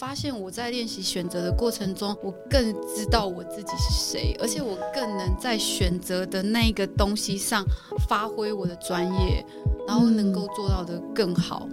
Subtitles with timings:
[0.00, 7.64] 发现我在练习选择的过程中，我更知道我自己是谁，而且我更能在选择的那一个东西上
[8.08, 9.44] 发挥我的专业，
[9.88, 11.68] 然后能够做到的更好。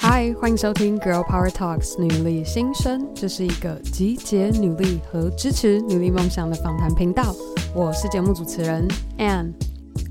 [0.00, 7.32] Hi，，欢迎收听《Girl Power Talks》女力新生，这是一个集结女力和支持女力梦想的访谈频道。
[7.72, 9.52] 我是节目主持人 Ann。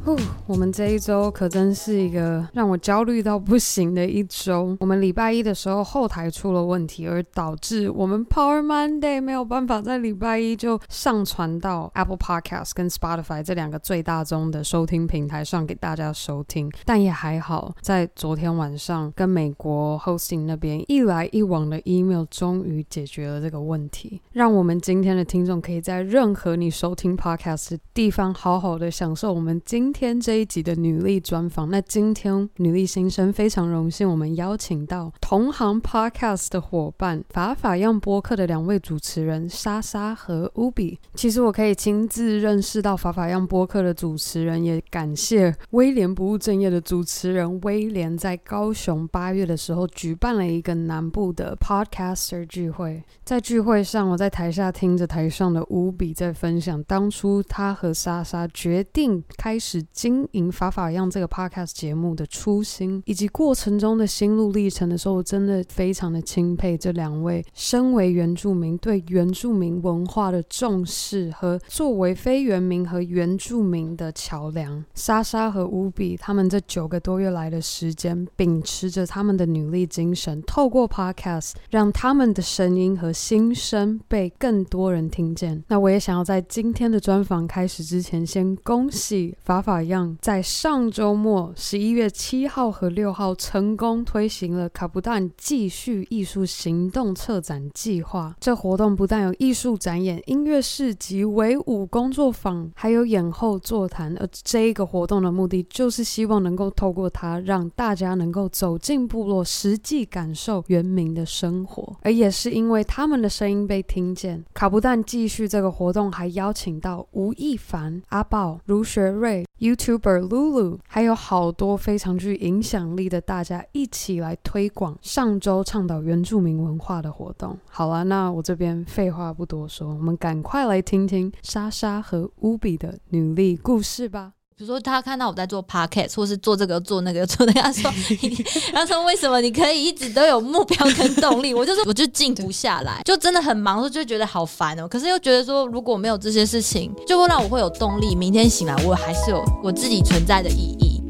[0.04, 4.75] 呼，我们这一周可真是一个让我焦虑到不行的一周。
[4.79, 16.71] 我们礼拜一的时候后台出了问题，而导致我们 Power Monday 没有办法在礼拜一就上传到 Apple Podcast 跟 Spotify 这两个最大宗的收听平台上给大家收听。
[16.83, 40.98] 但也还好，在昨天晚上跟美国 Hosting 那边一来一往的 email 终于解决了这个问题，让我们今天的听众可以在任何你收听 Podcast 的地方好好的享受我们今今天这一集的女力专访，那今天女力新生非常荣幸，我们邀请到同行 Podcast 的伙伴法法样播客的两位主持人莎莎和 Ubi。
[41.14, 53.03] 其实我可以亲自认识到法法样播客的主持人，也感谢威廉不务正业的主持人威廉，在高雄八月的时候举办了一个南部的 Podcaster 聚会。
[53.26, 59.81] 在聚会上，我在台下听着台上的 Ubi 在分享当初他和莎莎决定开始。
[59.92, 74.84] 经营法法样这个 podcast 节目的初心，以及过程中的心路历程的时候，我真的非常的钦佩这两位身为原住民对原住民文化的重视和作为非原民和原住民的桥梁。
[74.94, 85.64] 莎莎和乌比他们这九个多月来的时间，秉持着他们的努力精神，透过 podcast 让他们的声音和心声被更多人听见。
[85.68, 89.70] 那我也想要在今天的专访开始之前，先恭喜法法。
[89.72, 98.36] 法样在上周末十一月七号和六号成功推行了卡布旦继续艺术行动策展计划。
[98.42, 104.14] 这活动不但有艺术展演、音乐市集、围舞工作坊，还有演后座谈。
[104.17, 111.95] 而这一个活动的目的，就是希望能够透过它，让大家能够走进部落，实际感受原民的生活。
[112.02, 119.45] 而也是因为他们的声音被听见，卡布旦继续这个活动还邀请到吴亦凡、阿爆、卢学瑞。
[119.61, 127.55] YouTuber Lulu，还有好多非常具影响力的大家一起来推广上周倡导原住民文化的活动。
[127.70, 134.33] 好了，那我这边废话不多说，我们赶快来听听莎莎和乌比的努力故事吧。
[134.61, 137.91] 比如说，他看到我在做 podcast，或是做这个做那个做那个，他说：
[138.72, 144.88] “他说为什么你可以一直都有目标跟动力？” 我就说：“我就静不下来，就真的很忙，就觉得好烦哦。
[144.88, 151.01] 可是又觉得说，如果没有这些事情，就会让我会有动力，明天醒来我还是有我自己存在的意义。”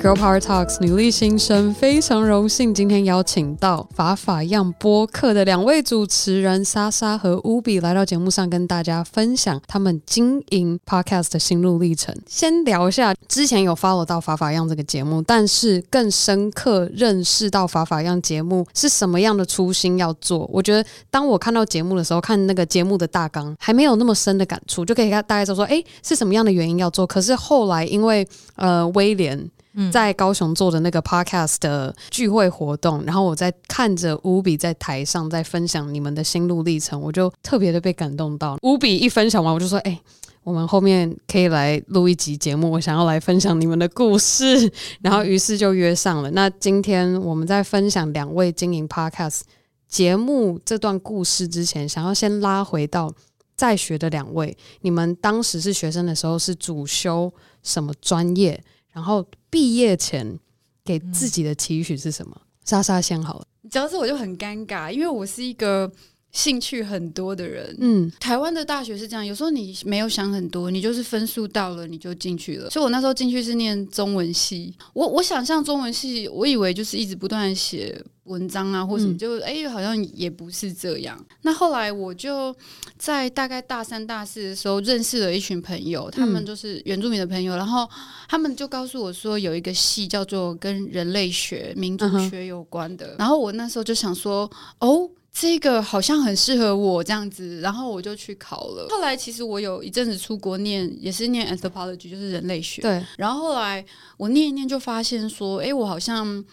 [0.00, 12.14] Girl Power Talks 女力新生，非常荣幸今天邀请到法法样播客的两位主持人莎莎和乌比来到节目上，跟大家分享他们经营 Podcast 的心路历程。
[12.28, 20.48] 先聊一下，之前有 follow 到法法样这个节目，但是更深刻认识到法法样节目是什么样的初心要做。
[20.52, 27.04] 我觉得当我看到节目的时候，看那个节目的大纲还没有那么深的感触，就可以大概就说，哎，是什么样的原因要做。
[27.04, 29.50] 可是后来因为呃威廉。
[29.92, 38.56] 在高雄做的那个 podcast 的聚会活动，然后我在看着乌比在台上在分享你们的心路历程，我就特别的被感动到。
[38.62, 40.00] 乌比一分享完，我就说：“哎、
[40.42, 44.70] 我们后面可以来录一集节目，我想要来分享你们的故事。
[45.00, 46.30] ”然后于是就约上了。
[46.32, 49.40] 那今天我们在分享两位经营 podcast
[49.88, 53.12] 节目这段故事之前，想要先拉回到
[53.56, 58.62] 在学的两位，你们当时是学生的时候是主修什么专业？
[58.92, 60.38] 然后毕业前
[60.84, 62.40] 给自己的期许是什么？
[62.64, 63.46] 莎莎先好了。
[63.70, 65.90] 讲到这我就很尴尬，因为我是一个
[66.32, 67.76] 兴趣很多的人。
[67.80, 72.70] 嗯，台湾的大学是这样，有时候你没有想很多，你就是分数到了你就进去了。
[72.70, 78.02] 所以我那时候进去是念中文系，我我想象中文系，我以为就是一直不断写。
[78.28, 81.18] 文章啊，或什么，就哎、欸，好像也不是这样。
[81.40, 82.54] 那后来我就
[82.98, 87.88] 在大概大三、大四的时候认识了一群朋友，他们就是原住民的朋友，然后
[88.28, 93.16] 他们就告诉我说，有一个系叫做跟人类学、民族学有关的。
[93.18, 95.08] 然后我那时候就想说，哦，
[95.40, 98.88] 这个好像很适合我这样子，然后我就去考了。
[98.90, 102.82] 后来其实我有一阵子出国念，也是念 anthropology，就是人类学。
[102.82, 103.04] 对。
[103.16, 103.84] 然后后来
[104.16, 106.44] 我念一念，就发现说，哎，我好像。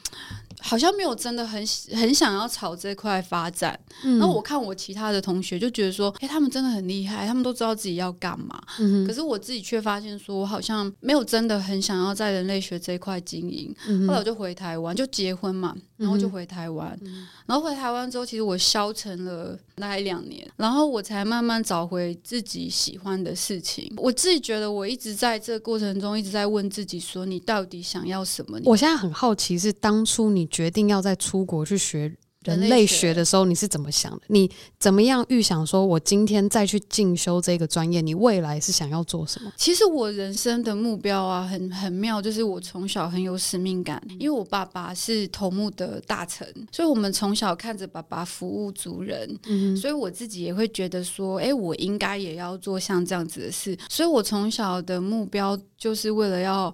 [0.60, 3.80] 好像没有真的很很想要朝这块发展。
[4.04, 8.62] 嗯、然后我看我其他的同学就觉得说，哎、欸，他们真的很厉害，他们都知道自己要干嘛。
[8.80, 13.74] 嗯、可是我自己却发现说，我好像没有真的很想要在人类学这一块经营。
[13.88, 16.98] 嗯、后来我就回台湾，就结婚嘛，然后就回台湾。
[17.04, 23.92] 嗯、然后回台湾之后，其实我消沉了大概两年，然后我才慢慢找回自己喜欢的事情。
[23.98, 28.60] 我自己觉得，我一直在这个过程中一直在问自己说，你到底想要什么？
[28.66, 32.16] 我现在很好奇，是当初你决定要在出国去学。
[32.46, 34.22] 人类学的时候，你是怎么想的？
[34.28, 34.48] 你
[34.78, 39.52] 怎么样预想说，我今天再去进修这个专业，你未来是想要做什么？
[39.58, 56.72] 其实我人生的目标啊，很很妙，就是我从小很有使命感，因为我爸爸是头目的大臣，所以我们从小看着爸爸服务族人，嗯，所以我自己也会觉得说，哎，我应该也要做像这样子的事，所以我从小的目标就是为了要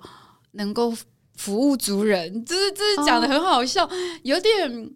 [0.51, 0.93] 能够
[1.41, 3.89] 服务族人，就是这是讲的很好笑，哦、
[4.21, 4.89] 有点。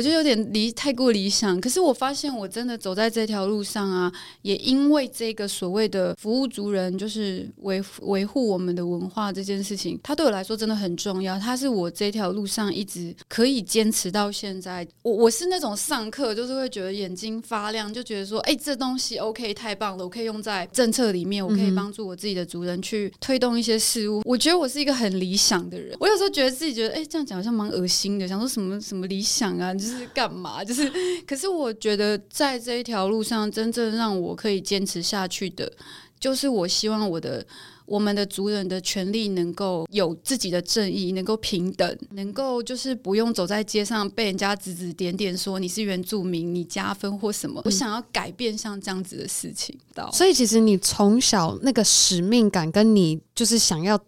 [0.00, 4.10] 我觉得有点理太过理想，可是我发现我真的走在这条路上啊，
[4.40, 11.38] 也因为这个所谓的服务族人，就是维维护我们的文化这件事情，它对我来说真的很重要。
[11.38, 14.88] 它是我这条路上一直可以坚持到现在。
[15.02, 24.22] 我我是那种上课就是会觉得眼睛发亮，就觉得说，哎，这东西 OK 太棒了，我可以用在政策里面，我可以帮助我自己的族人去推动一些事物。
[24.24, 25.94] 我觉得我是一个很理想的人。
[26.00, 29.74] 我有时候觉得自己觉得，哎，这样讲好像蛮恶心的，想说什么什么理想啊。
[29.74, 30.62] 就是干嘛？
[30.64, 30.90] 就是，
[31.26, 35.70] 可是我觉得在这一条路上，真正让我可以坚持下去的，
[36.18, 37.46] 就是我希望我的
[37.86, 47.60] 我们的族人的权利能够有自己的正义，能够平等，能够就是不用走在街上被人家指指点点说你是原住民，你加分或什么。
[47.64, 49.76] 我想要改变像这样子的事情。
[50.12, 53.98] 所以其实你从小那个使命感，跟你就是想要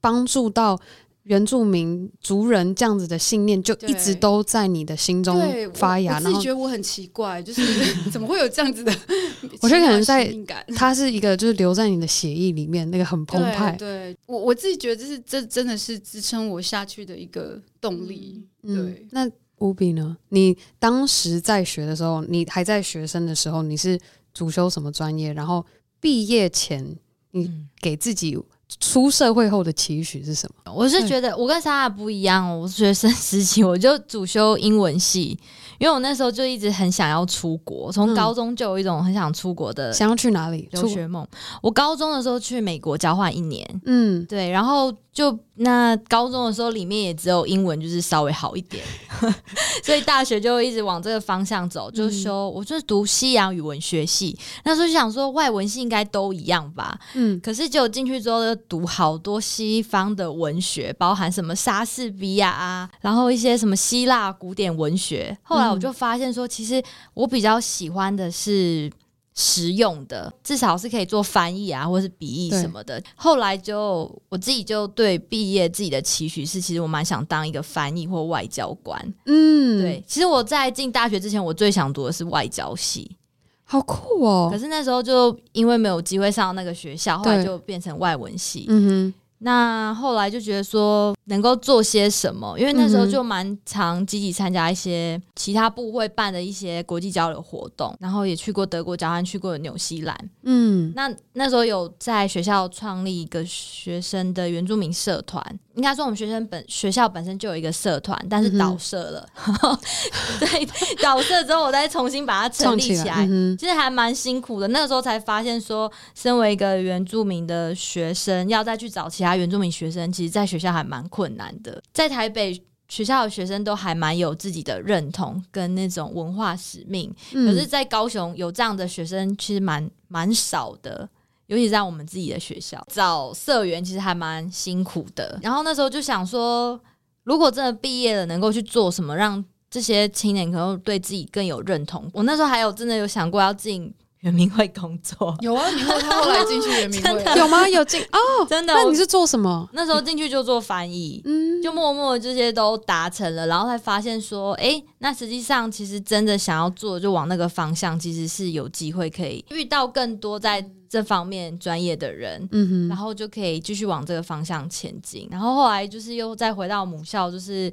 [0.00, 0.78] 帮助到。
[1.24, 5.40] 原住民族人这样子的信念就一直都在你的心中
[5.72, 8.92] 发芽，然后觉得我很奇怪， 就是怎么会有这样子的？
[9.62, 10.34] 我觉得可能在
[10.74, 13.70] 它 是一个就是留在你的血液里面那个很澎湃。
[13.78, 18.44] 对我我自己觉得这是这真的是支撑我下去的一个动力。
[18.62, 20.16] 对，嗯、那乌比呢？
[20.30, 23.96] 你当时在学的时候，你还在学生的时候，你是
[24.34, 25.32] 主修什么专业？
[25.32, 25.64] 然后
[26.00, 26.96] 毕业前
[27.30, 27.48] 你
[27.80, 28.36] 给自己。
[28.80, 30.72] 出社会后的期许是什么？
[30.72, 35.38] 我是觉得我跟莎莎不一样，我学生时期我就主修英文系，
[35.82, 41.26] 因为我那时候就一直很想要出国，从高中就有一种很想出国的，想要去哪里留学梦。
[41.60, 44.94] 我高中的时候去美国交换一年，嗯，对，然后。
[45.12, 48.82] 就那高中的时候，里面也只有英文就是稍微好一点，
[49.84, 54.34] 所以大学就一直往这个方向走，就说我就是读西洋语文学系。
[54.64, 65.36] 那时候就想说外文系应该都一样吧，嗯，可是就进去之后就读好多西方的文学，包含什么莎士比亚啊，然后一些什么希腊古典文学。
[65.42, 66.82] 后来我就发现说，其实
[67.14, 68.90] 我比较喜欢的是。
[69.34, 73.00] 实用的，至少是可以做翻译啊，或是笔译什么的。
[73.00, 79.14] 对后来就我自己就对毕业自己的期许是，其实我蛮想当一个翻译或外交官。
[79.24, 80.04] 嗯，对。
[80.06, 83.16] 其实我在进大学之前，我最想读的是外交系，
[83.64, 84.50] 好酷哦。
[84.52, 88.66] 可是那时候就因为没有机会上那个学校，后来就变成外文系。
[88.68, 89.14] 嗯哼。
[89.44, 100.30] 那后来就觉得说能够做些什么，因为那时候就蛮常积极参加一些其他部会办的一些国际交流活动，然后也去过德国交换，去过纽西兰。
[100.44, 105.42] 嗯，那那时候有在学校创立一个学生的原住民社团，
[105.74, 109.26] 应该说我们学生本学校本身就有一个社团，但是倒社了。
[110.38, 110.66] 对，
[111.02, 114.68] 倒社之后我再重新把它成立起来，起来嗯、其实还蛮辛苦的。
[114.68, 119.34] 那个时候才发现说，身为一个原住民的学生，要再去找其他。
[119.34, 121.82] 原住民学生其实，在学校还蛮困难的。
[121.94, 131.08] 在台北学校的学生都还蛮有自己的认同跟那种文化使命，嗯、可是，在高雄有这样的学生其实蛮蛮少的。
[131.46, 135.38] 尤其在我们自己的学校找社员，其实还蛮辛苦的。
[135.42, 136.80] 然后那时候就想说，
[137.24, 142.10] 如果真的毕业了，能够去做什么，让这些青年可能对自己更有认同。
[142.14, 143.92] 我那时候还有真的有想过要进。
[144.22, 147.68] 圆明会工作有啊，你后来进去圆明会 有吗？
[147.68, 148.72] 有进哦， 真的。
[148.72, 149.68] 那你是做什么？
[149.72, 165.26] 那时候进去就做翻译，嗯，就默默这些都达成了，然后才发现说，哎、欸，那实际上其实真的想要做，就往那个方向，其实是有机会可以遇到更多在这方面专业的人，嗯哼，然后就可以继续往这个方向前进。
[165.30, 167.72] 然后后来就是又再回到母校，就是。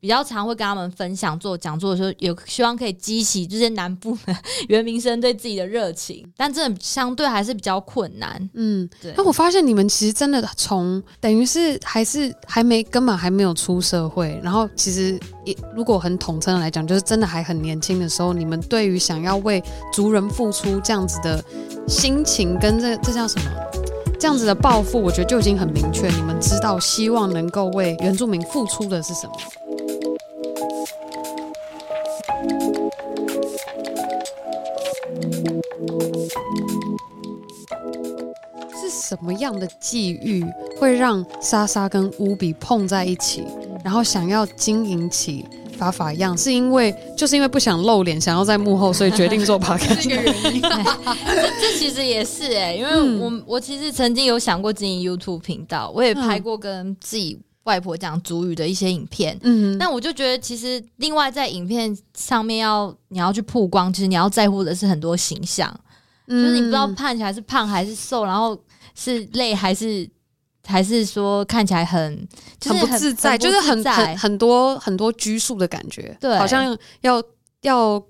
[0.00, 4.36] 比较常会跟他们分享做讲座的时候，有希望可以激起这些南部的
[4.68, 8.48] 原民生对自己的热情，但这相对还是比较困难。
[8.54, 9.12] 嗯，对。
[9.16, 19.62] 那我发现你们其实真的从等于是还是还没根本还没有出社会，然后其实也如果很统称的来讲，就是真的还很年轻的时候，你们对于想要为
[19.92, 21.42] 族人付出这样子的
[21.88, 23.50] 心情跟这这叫什么？
[24.20, 26.08] 这样子的抱负，我觉得就已经很明确。
[26.08, 29.32] 你们知道希望能够为原住民付出的是什么？
[38.80, 40.44] 是什么样的际遇
[40.78, 43.44] 会让莎莎跟乌比碰在一起，
[43.84, 45.44] 然后想要经营起？
[45.78, 50.60] 法法样，是因为就是因为不想露脸，想要在幕后，所以决定做 podcast 这个原因。
[51.60, 59.38] 这其实也是哎、欸，因为我、嗯、我其实曾经有想过经营 YouTube 频道，我也拍过跟自己外婆讲主语的一些影片。
[59.42, 65.68] 嗯，那我就觉得其实另外在影片上面要你要去曝光，其实你要在乎的是很多形象，
[66.26, 68.58] 嗯、就是你不知道看起来是胖还是瘦，然后
[68.94, 70.08] 是累还是。
[70.70, 72.28] 还是说看起来很
[72.60, 77.22] 就是很，很不自在，就是很很很多很多拘束的感觉，对，好像要
[77.62, 78.04] 要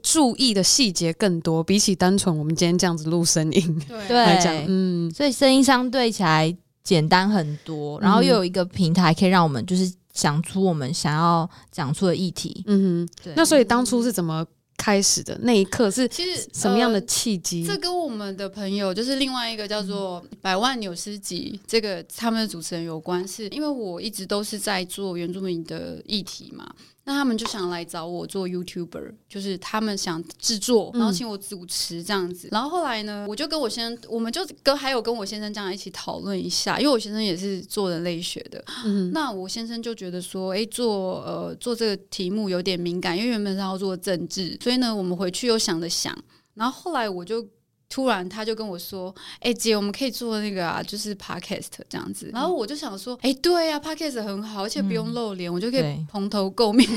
[0.00, 4.16] 注意的细节更多，比起单纯我们今天这样子录声音对。
[4.16, 13.32] 来讲，嗯，所以声音相对起来简单很多，然后又有一个平台可以让我们就是讲出我们想要讲出的议题，嗯哼，对。
[13.34, 14.46] 那所以当初是怎么？
[14.76, 17.64] 开始的那一刻是其实什么样的契机？
[17.64, 26.68] 这跟我们的朋友就是另外一个叫做百万纽斯集这个他们的主持人有关，是因为我一直都是在做原住民的议题嘛。
[27.04, 32.48] 那他们就想来找我做 YouTuber，就是他们想制作，然后请我主持这样子。
[32.48, 38.64] 嗯、然后后来呢，我就跟我先生，我们就跟还有跟我先生这样一起讨论一下，因为我先生也是做人类学的。
[38.84, 46.16] 嗯，那我先生就觉得说，哎、欸，做呃做这个题目有点敏感，因为原本是要做政治，所以呢，我们回去又想了想，
[46.54, 47.46] 然后后来我就。
[47.88, 56.88] 突然他就跟我说：“哎、欸、姐，我们可以做那个啊，就是 podcast 这样子。”然后我就想说：“哎、欸，对呀、啊、podcast 很好，而且不用露脸，嗯、我就可以蓬头垢面，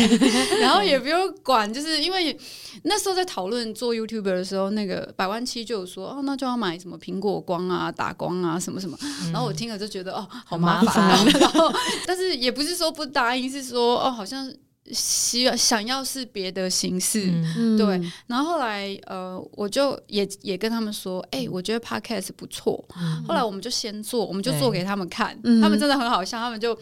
[0.60, 2.36] 然后也不用管，就是因为
[2.82, 8.98] 那时候在讨论做 YouTuber 的时候，那个百万七就有说：‘哦，那就要买什么苹果光啊、打光啊什么什么。
[9.00, 11.08] 嗯’然后我听了就觉得：‘哦，好麻烦。
[11.08, 11.72] 麻烦’ 然后
[12.06, 14.52] 但是也不是说不答应，是说：‘哦，好像’。”
[14.90, 18.00] 希望想要是别的形式，嗯、对。
[18.26, 22.84] 然后后来，呃，我就也也跟他们说，哎、欸，我觉得 podcast 不错。
[22.96, 26.74] 嗯、后来我们就先做，我们就做给他们看，他们真的很好笑，他们就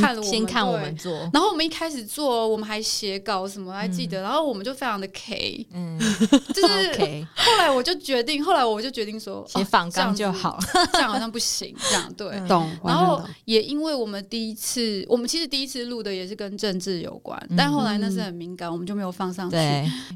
[0.00, 1.12] 看了我们，先看我们做。
[1.32, 4.20] 然后我们一开始做，我们还写稿什么，还记得。
[4.20, 5.98] 嗯、然后我们就非常的 K，嗯，
[6.52, 10.58] 就是 Okay 后来我就决定，后来我就决定说，写仿纲就好，
[10.92, 12.68] 这样好像不行，这样对，懂。
[12.84, 17.40] 然后也因为我们第一次，我们其实第一次录的也是跟政治有关。
[17.56, 19.56] 但后来那是很敏感，我们就没有放上去。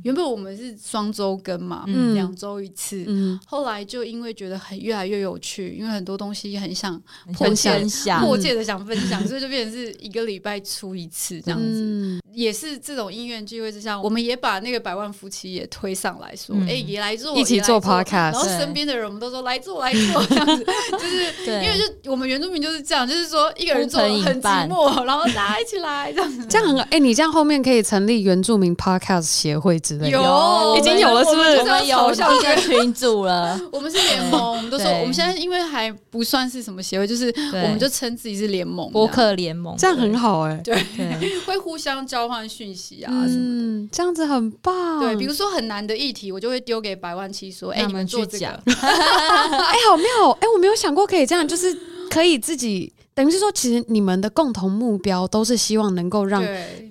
[0.02, 3.04] 原本我们是双周更嘛，两周、嗯、一次。
[3.06, 7.00] 嗯、后来就因为觉得很越来越有趣，因为很多东西很想
[7.38, 11.66] 分享，迫切的想分享，所以就变成是一个礼拜出一次这样子。
[11.66, 18.32] 嗯、也是这种因缘机会之下，我们也把那个百万夫妻也推上来说，哎、也来做，一起做 podcast。
[18.32, 26.46] 然后身边的人我们都说来做来做这样子，就是因为就我们原住民就是这样，就是说一个人做很寂寞，然后大家一起来这样子。
[26.46, 27.58] 这样很哎、欸，你这样后面。
[27.60, 31.58] 可以成立原住民 podcast 协会之类的，有已经有了，是不是？
[31.58, 33.60] 我们有一个群组了。
[33.72, 40.56] 我们是联盟，我们都说我们现在因为还不算是什么协会，就是我们就称自己是联盟，播客联盟，这样很好哎。
[40.62, 40.80] 对，
[41.44, 45.00] 会互相交换讯息啊什么的，这样子很棒。
[45.00, 50.30] 对，比如说很难的议题，我就会丢给百万七说：“哎，你们做这个。” 哎，好妙！
[50.40, 51.76] 哎，我没有想过可以这样，就是
[52.08, 52.92] 可以自己。
[53.14, 56.40] 等于是说，其实你们的共同目标都是希望能够让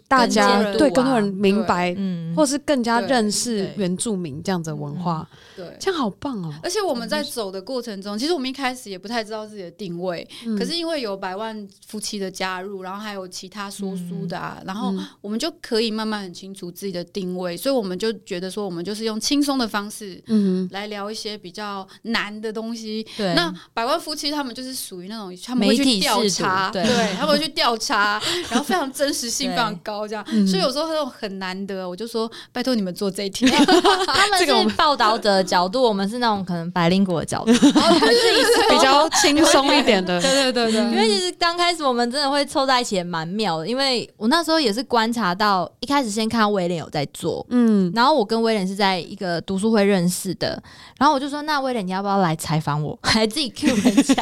[0.07, 6.53] 大家对更多人明白，嗯，或是更加认识原住民这样子的文化，对，这样好棒哦！
[6.61, 23.05] 而且我们在走的过程中，其实我们一开始也不太知道自己的定位，可是因为有百万夫妻的加入，然后还有其他说书的啊，然后我们就可以慢慢很清楚自己的定位，所以我们就觉得说，我们就是用轻松的方式，嗯，来聊一些比较难的东西。
[23.15, 26.17] 对，那百万夫妻他们就是属于那种他们会去调。
[26.17, 26.83] 调查，对，
[27.15, 30.23] 他们会去调查， 然后非常真实性非常高，高这样。
[30.31, 33.45] 嗯、所以有时候那种很难得，我就说拜托你们做这一题。
[34.07, 37.51] 他们是报道者的角度，我们是那种可能白灵果的角度，
[38.69, 40.19] 比较轻松一点的。
[40.21, 50.61] 对对对对，因为其实刚开始我们真的会凑在一起也蛮妙的，因为我那时候也是观察到，一开始先看到威廉有在做，嗯，然后我跟威廉是在一个读书会认识的，
[50.99, 52.97] 然后我就说，那威廉你要不要来采访我？
[53.03, 54.15] 还自己 Q 人家，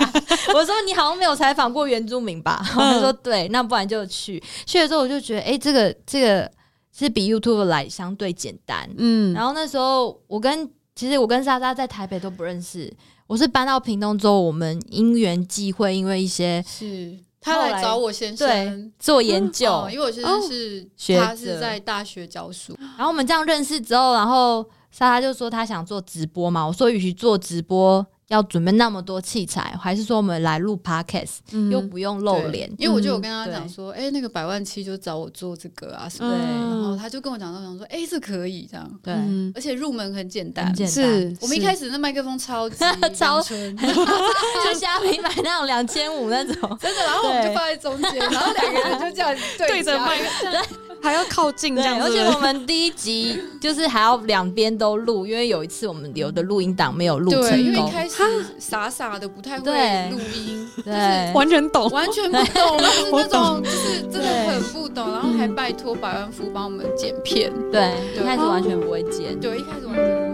[0.54, 2.62] 我说你好像没有采访过原住民吧？
[2.64, 4.42] 他说对，那不然就去。
[4.66, 6.52] 去了之后我就觉得，哎、欸，这个这个
[6.96, 9.34] 是比 YouTube 来相对简单，嗯。
[9.34, 12.94] 然后那时候我跟其实我跟莎莎在台北都不认识，
[13.26, 17.18] 我是搬到屏东之后，我们因缘际会，因为一些是。
[17.42, 18.92] 他来找我先生。
[18.98, 28.04] 做研究，嗯哦、因为我先生是他是在大学教书，然后我们这样认识之后，然后莎莎就说她想做直播嘛，我说与其做直播。
[28.28, 32.68] 要准备那么多器材，还是说我们来录 podcast，嗯、又不用露脸？
[32.78, 36.28] 因为我就有跟他讲说，哎、嗯欸，那个百万七就找我做这个啊，对。
[36.28, 39.14] 然后他就跟我讲到，讲说，哎、欸，这可以这样，对。
[39.54, 40.94] 而且入门很简单，简单。
[40.94, 42.78] 是我们一开始那麦克风超级
[43.14, 47.04] 超纯， 就虾皮买那种两千五那种， 真的。
[47.04, 50.95] 然后我们就放在中间，然后两个人就这样对着麦克风。
[51.06, 57.60] 还要靠近这样，而且我们第一集就是还要两边都录，因为有一次我们留的录音档没有录成功。
[57.60, 58.16] 因为一开始
[58.58, 59.72] 傻傻的不太会
[60.10, 70.25] 录音，对，完全懂，完全不懂，就是那种就是真的很不懂，然后还拜托百万富帮我们剪片，对，一开始完全不会剪，对，一开始完全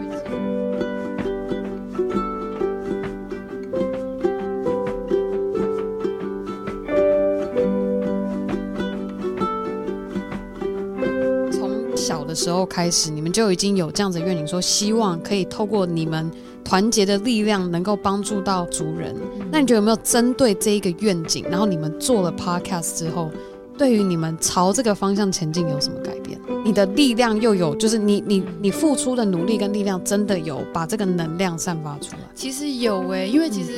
[12.01, 16.29] 小的时候开始，你们就已经有这样子的愿景，说希望可以透过你们
[16.63, 19.15] 团结的力量，能够帮助到族人。
[19.51, 23.29] 那你觉得有没有针对这一个愿景，然后你们做了 podcast 之后，
[23.77, 26.39] 对于你们朝这个方向前进有什么改变？
[26.65, 32.21] 你的力量又有，就是你你你付出的努力跟力量，真的有把这个能量散发出来？
[32.33, 33.73] 其实有诶、欸，因为其实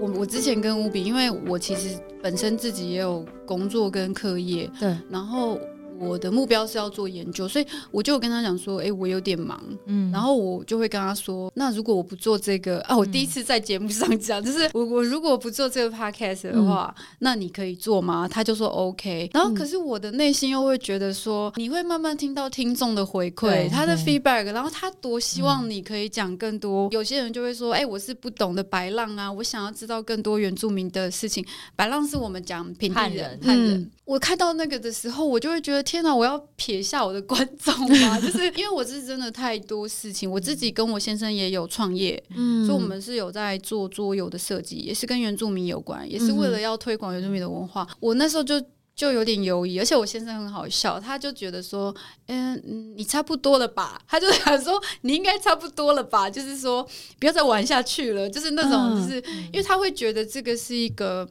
[0.00, 5.58] 我我之前跟乌比，因为我其实本身自己也有工作跟课业，对，然后。
[5.98, 18.26] 我的目标是要做研究，所以我就跟他讲说，哎、欸，我有点忙，嗯，然后我就会跟他说，那如果我不做这个啊，我第一次在节目上讲，嗯、就是 我我如果不做这个 podcast 的话，嗯、那你可以做吗？
[18.28, 26.88] 他就说 OK，然后可是我的内心又会觉得说，你会慢慢听到听众的回馈，他的 feedback，然后他多希望你可以讲更多。
[26.88, 31.44] 嗯、有些人就会说，哎、欸，我是不懂的白浪啊，我想要知道更多原住民的事情。
[31.76, 33.74] 白浪是我们讲平地人，汉人。
[33.74, 35.83] 嗯、我看到那个的时候，我就会觉得。
[35.84, 36.14] 天哪！
[36.14, 38.18] 我要撇下我的观众吗？
[38.20, 47.86] 就是因为我是真的太多事情，我自己跟我先生也有创业，嗯，所以我们是有在做桌游的设计，也是跟原住民有关，也是为了要推广原住民的文化。
[47.88, 48.60] 嗯、我那时候就
[48.96, 51.94] 就有点犹疑，而且我先生很好笑，他就觉得说，
[52.26, 54.00] 嗯嗯，你差不多了吧？
[54.08, 56.30] 他就想说你应该差不多了吧？
[56.30, 56.82] 就是说
[57.18, 61.28] 不要再玩下去了，就是那种，就是、嗯、因为他会觉得这个是一个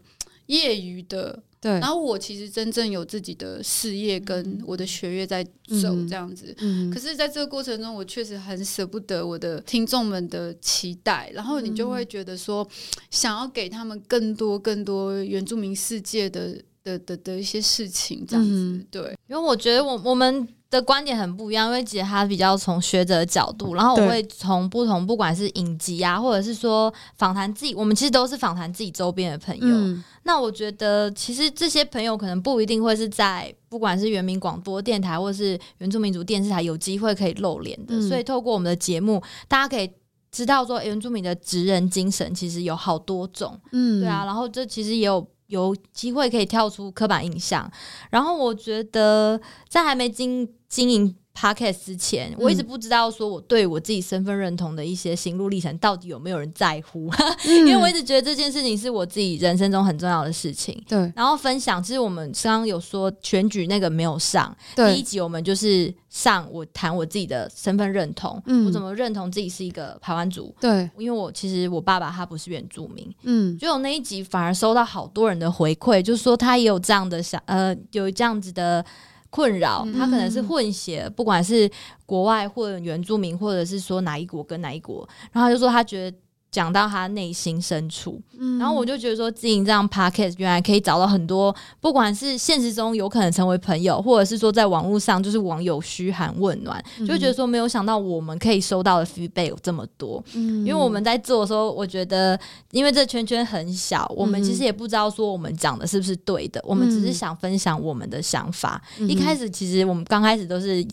[0.47, 1.41] 业余的。
[1.63, 5.41] 对，然后我其实真正有自己的事业跟我的学业在
[5.81, 12.67] 走这样子，嗯嗯、可是在这个过程中，我确实很舍不得我的听众们的期待，然后你就会觉得说，
[13.09, 20.45] 想要给他们更多更多原住民世界的的的的一些事情这样子，嗯、对，因为我觉得我我们。
[20.73, 29.67] 的观点很不一样，因为其实他比较从学者的角度，然后我会从不同，不管是影集啊，或者是说访谈自己，我们其实都是访谈自己周边的朋友。
[29.67, 37.95] 嗯、那我觉得，其实这些朋友可能不一定会是在不管是原民广播电台，或者是原住民族电视台有机会可以露脸的。
[37.95, 39.89] 嗯、所以透过我们的节目，大家可以
[40.31, 43.59] 知道说，原住民的职人精神其实有好多种。
[43.71, 45.27] 嗯，对啊，然后这其实也有。
[45.53, 47.71] 有机会可以跳出刻板印象，
[48.09, 49.39] 然后我觉得
[49.69, 57.09] 在还没经经营 Podcast 之前，嗯、我一直不知道说我对我自己身份认同的一些心路历程到底有没有人在乎，
[57.45, 60.81] 嗯、因为我一直觉得这件事情是我自己人生中很重要的事情。
[60.87, 70.53] 对，然后分享，其实我们刚刚有说选举那个没有上第一集，我们就是上我谈我自己的身份认同，嗯、我怎么认同自己是一个台湾族。
[70.61, 78.85] 对，因为我其实我爸爸他不是原住民，嗯，就有那一集反而收到好多人的回馈，就是说他也有这样的想，呃，有这样子的。
[79.33, 81.67] 困扰，他可能是混血，不管是
[82.05, 86.17] 国外混原住民，或者是说哪一国跟哪一国，然后他就说他觉得
[86.53, 100.23] 讲到他内心深处，嗯、然后我就觉得说，经营这样 podcast 原来可以找到很多，不管是现实中有可能成为朋友，或者是说在网络上就是网友嘘寒问暖，嗯、就觉得说没有想到我们可以收到的 feedback 有这么多。
[100.35, 102.39] 嗯，因为我们在做的时候，我觉得
[102.69, 108.79] 因为这圈圈很小，我们其实也不知道说我们讲的是不是对的，我们只是想分享我们的想法。
[108.99, 110.85] 嗯、一开始其实我们刚开始都是。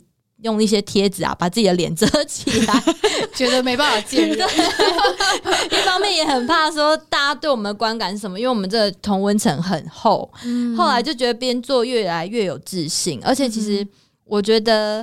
[0.42, 2.82] 用一些贴纸啊，把自己的脸遮起来，
[3.34, 4.38] 觉得没办法见人。
[5.70, 10.30] 一方面也很怕说大家对我们的观感是什么，因为我们这个同温层很厚。
[10.44, 13.86] 嗯、后来就觉得边做越来越有自信，而且其实
[14.24, 15.02] 我觉得，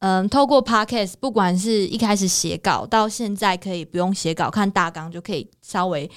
[0.00, 6.08] 嗯，嗯，透过 Podcast，不管是一开始写稿，到现在可以不用写稿，看大纲就可以稍微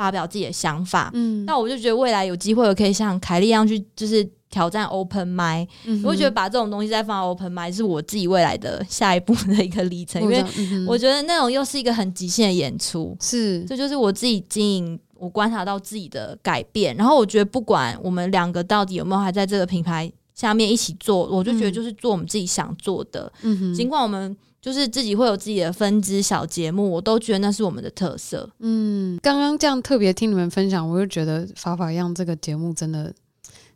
[0.00, 1.10] 发表自己的想法。
[1.12, 4.26] 嗯，那我就觉得未来有机会，我可以像凯莉一样去，就是。
[4.50, 10.44] 挑战 open mic，嗯哼，我觉得把这种东西再放到 open mic 是我自己未来的下一步的一个历程，因为
[10.88, 16.96] 我觉得那种又是一个很极限的演出，是，这就是我自己经营，我观察到自己的改变。
[16.96, 23.32] 然后我觉得不管我们两个到底有没有还在这个品牌下面一起做，我就觉得就是做我们自己想做的。
[23.42, 28.48] 嗯哼，尽管我们就是自己会有自己的分支小节目，我都觉得那是我们的特色。
[28.58, 33.12] 嗯，刚刚这样特别听你们分享，我就觉得法法样这个节目真的。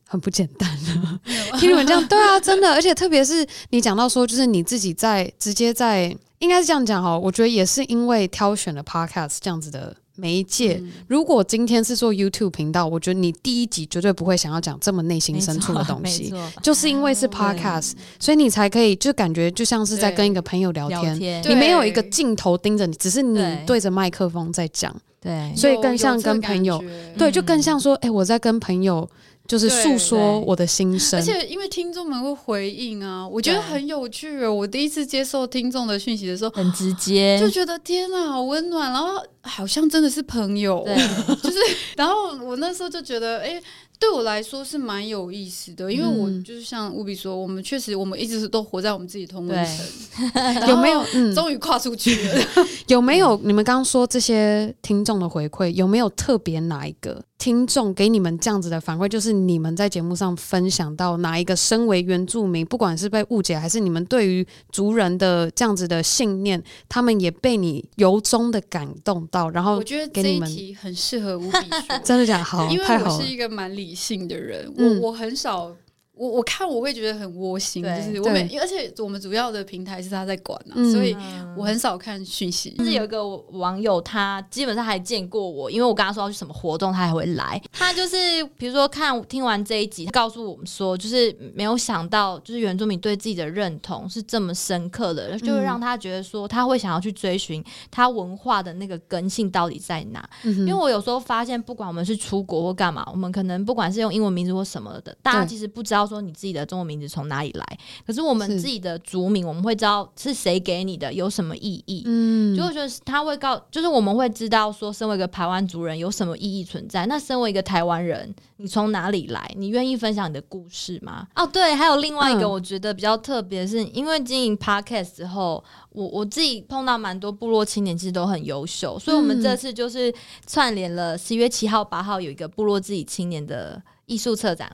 [0.06, 1.18] 很不简单啊！
[1.58, 7.18] 听你们这样，对啊，真的，而且特别是你讲到说，就是你自己在直接在，应该是这样讲哈。
[7.18, 10.80] 我觉得也是因为挑选了 Podcast 这样子的媒介。
[10.82, 21.44] 嗯、如果今天是做 YouTube 频道，我觉得你第一集绝对不会想要讲这么内心深处的东西，就是因为是 Podcast，所以你才可以就感觉就像是在跟一个朋友聊天，聊天。
[21.48, 23.80] 你没有一个镜头盯着你，只是你对。
[23.84, 26.82] 着麦克风在讲，对，所以更像跟朋友，
[27.18, 29.08] 对，就更像说，哎、欸，我在跟朋友。
[29.46, 34.50] 就是诉说我的心声，而且因为听众们会回应啊，我觉得很有趣哦。
[34.50, 40.96] 我第一次接受听众的讯息的时候，很直接，就觉得天啊，好温暖，然后好像真的是朋友，对
[41.42, 41.58] 就是，
[41.96, 43.62] 然后我那时候就觉得，哎、欸。
[43.96, 51.00] 对我来说是蛮有意思的，因为我就是像务比说，我们确实我们一直是都活在我们自己同温层，有没有？
[51.14, 52.44] 嗯，终于跨出去了。
[52.88, 53.40] 有没有？
[53.44, 59.08] 你们刚刚说这些听众的回馈，有没有特别哪一个听众给你们这样子的反馈？
[59.08, 72.44] 就是你们在节目上分享到哪一个身为原住民，不管是被误解，还是你们对于族人的这样子的信念，他们也被你由衷的感动到，然后我觉得这一题很适合无比说， 真的假的？
[72.44, 75.74] 好，因为我是一个蛮理性的人，嗯、我我很少。
[76.16, 81.16] 我我看我会觉得很窝心，就是我每，而且我们主要的平台是他在管啊，嗯、所以
[81.56, 82.70] 我很少看讯息。
[82.78, 87.60] 就是有一个网友，他基本上还见过我，因为我跟他说要去什么活动，他还会来。
[87.72, 88.16] 他就是
[88.56, 100.24] 比如说看听完这一集，他告诉我们说，就是没有想到，就是原住民对自己的认同是这么深刻的，就会让他觉得说他会想要去追寻他文化的那个根性到底在哪。
[100.44, 106.03] 嗯、因为我有时候发现，不管我们是出国或干嘛，我们可能不管是用英文名字或什么的，大家其实不知道。
[106.06, 107.78] 说你自己的中文名字从哪里来？
[108.06, 112.02] 可是我们自己的族名，我们会知道是谁给你的，有什么意义？
[112.06, 117.06] 嗯，就会觉得他会告，就是我们会知道说，身为一个台湾族人有什么意义存在。
[117.06, 119.50] 那身为一个台湾人，你从哪里来？
[119.56, 121.26] 你愿意分享你的故事吗？
[121.34, 130.12] 哦，对，还有另外一个，我觉得比较特别，是因为经营 Podcast 之后，我我自己碰到蛮多部落青年，其实都很优秀，所以我们这次就是
[130.46, 133.82] 串联了十一月七号、八号有一个部落自己青年的。
[134.06, 134.70] 艺术策展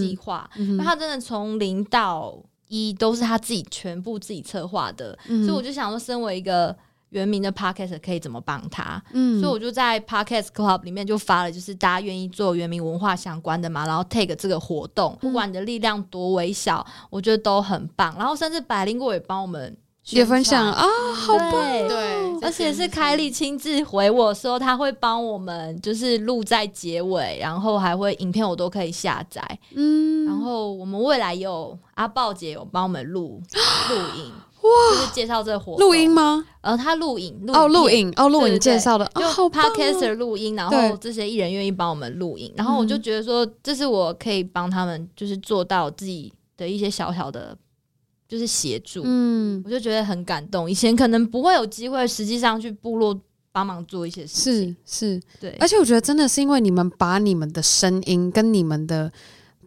[0.00, 2.36] 计划，嗯、那他真的从零到
[2.68, 6.76] 一都是他自己全部自己策划的，嗯、所以我就想说，身为一个
[7.10, 9.02] 原民的 Podcast 可以怎么帮他？
[9.12, 18.14] 嗯，所以我就在 Podcast Club 里面就发了，就是大家愿意做原民文化相关的嘛，然后 take 这个活动，不管你的力量多微小，我觉得都很棒。
[18.18, 19.76] 然后甚至百灵果也帮我们。
[20.10, 20.84] 也分享啊，
[21.14, 21.50] 好棒！
[21.52, 29.40] 对，而且是凯莉亲自回我说，他会帮我们，就是录在结尾，然后还会影片我都可以下载。
[29.74, 33.40] 嗯，然后我们未来有阿豹姐有帮我们录
[33.88, 35.86] 录影，哇，就是介绍这个活动。
[35.86, 36.44] 录音吗？
[36.62, 47.56] 呃，他录影，哦，录影，哦，录影介绍的，就 Podcaster 录音，然后这些艺人愿意帮我们录影，然后我就觉得说，这是我可以帮他们，就是做到自己的一些小小的。
[48.32, 50.70] 就是协助，嗯，我就觉得很感动。
[50.70, 53.14] 以前可能不会有机会，实际上去部落
[53.52, 55.50] 帮忙做一些事情，是是，对。
[55.60, 59.12] 而且我觉得真的是因为你们把你们的声音跟你们的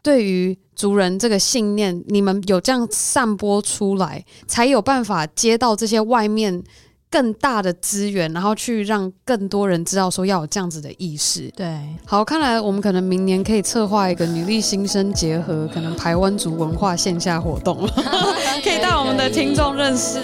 [0.01, 6.63] 对于族人这个信念，你们有这样散播出来，才有办法接到这些外面。
[7.15, 11.49] 更大的资源，然后去让更多人知道说要有这样子的意识。
[11.55, 17.87] 对，好，看来我们可能明年可以策划一个女力新生结合，可能台湾族文化线下活动，
[18.61, 20.19] 可以带我们的听众认识。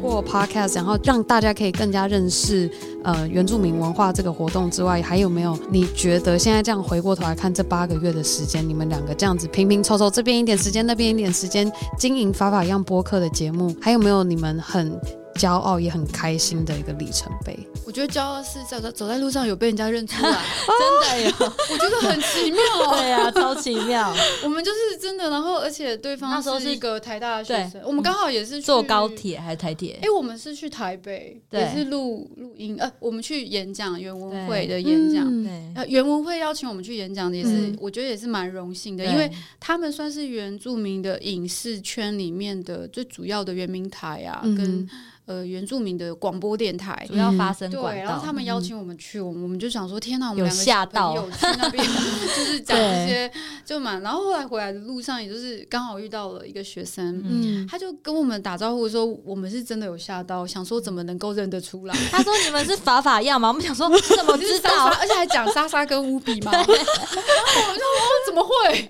[0.00, 2.70] 过 podcast，然后让大家可以更加认识
[3.04, 14.98] 呃原住民文化这个活动之外，还有没有你觉得现在这样回过头来看这八个月的时间，你们两个这样子拼拼凑凑，这边一点时间，那边一点时间，经营法法样播客的节目，还有没有你们很
[15.40, 17.58] 骄傲也很开心的一个里程碑？
[17.86, 20.44] 我觉得骄傲是走在走在路上有被人家认出来，
[21.08, 22.60] 真的有，我觉得很奇妙。
[22.92, 24.14] 对啊，超奇妙。
[24.44, 29.98] 我们就是真的，然后而且对方那时候是一个台大的学生，我们刚好也是坐高铁还是台铁？
[30.02, 32.76] 哎，我们是去台北，也是录录音。
[32.78, 35.26] 呃，我们去演讲，袁文会的演讲。
[35.42, 44.86] 对，原文会邀请我们去演讲的，也是我觉得也是蛮荣幸的，因为他们算是原住民的影视圈里面的最主要的原民台啊，跟。
[45.30, 53.30] 呃，原住民的广播电台主要发声管道，对，然后他们邀请我们去，我们我们就想说，天哪，我们有吓到，有去那边 就是讲这些，
[53.64, 54.02] 就蛮。
[54.02, 61.94] 然后后来回来的路上，也就是刚好遇到了一个学生，嗯，他就跟我们打招呼说，我们是真的有吓到，想说怎么能够认得出来？
[62.10, 63.46] 他说你们是法法样吗？
[63.46, 64.86] 我们想说 怎么知道？
[64.86, 66.50] 而且还讲莎莎跟乌比吗？
[66.58, 68.88] 然后我们说怎么会？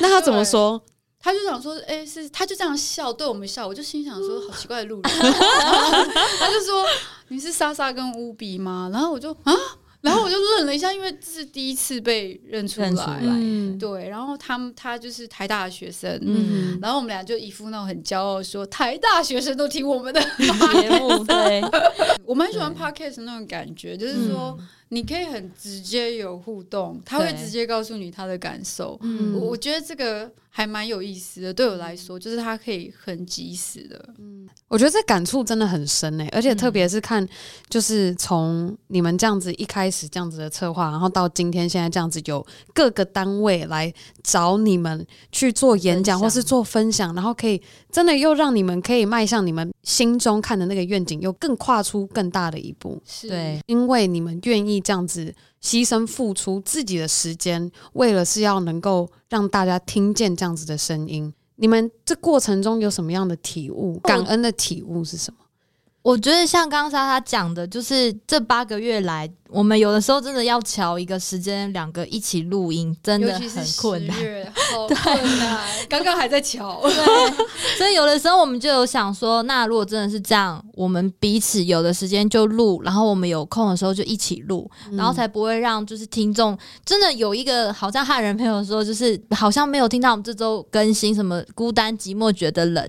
[0.00, 0.82] 那他怎么说？
[1.28, 5.02] 他就想说，哎、欸，是他就这样笑，对我们笑，我就心想说，好奇怪的路人。
[5.12, 6.82] 他就说，
[7.28, 8.88] 你是莎莎跟乌比吗？
[8.90, 9.52] 然后我就啊，
[10.00, 12.88] 然后我就愣了一下，因为这是第一次被认出来。
[12.88, 21.62] 出来嗯、对，然后他们他就是台大的学生，嗯，然后我们俩就一副那种很骄傲说，台大学生都听我们的节目，对，
[22.24, 24.56] 我蛮喜欢 podcast 那种感觉，就是说。
[24.58, 28.98] 嗯你可以很直接有互动，他会直接告诉你他的感受。
[29.02, 31.52] 嗯，我觉得这个还蛮有意思的。
[31.52, 34.14] 对我来说，就是他可以很及时的。
[34.18, 37.26] 嗯，我觉得这感触真的很深诶，而且特别是看，
[37.68, 47.60] 就是从你们这样子一开始这样子的策划，然后到今天现在这样子有各个单位来找你们去做演讲或是做分享，然后可以
[47.92, 53.00] 真的又让你们可以迈向你们心中看的那个愿景，又更跨出更大的一步。
[53.22, 54.78] 对，因为你们愿意。
[54.88, 61.34] 这样子牺牲付出自己的时间，为了是要能够让大家听见这样子的声音。
[61.56, 63.98] 你们这过程中有什么样的体悟？
[63.98, 65.38] 感恩的体悟是什么？
[66.08, 74.16] 我觉得像刚刚莎莎讲的，就是这八个月来，我们有的时候真的要瞧一个时间，两个一起录音，真的很困难，
[74.72, 75.68] 好困难。
[75.86, 92.88] 刚刚还在瞧，对，所以有的时候我们就有想说，那如果真的是这样，我们彼此有的时间就录，然后我们有空的时候就一起录，然后才不会让就是听众真的有一个好像汉人朋友说，就是好像没有听到我们这周更新，什么孤单寂寞觉得冷。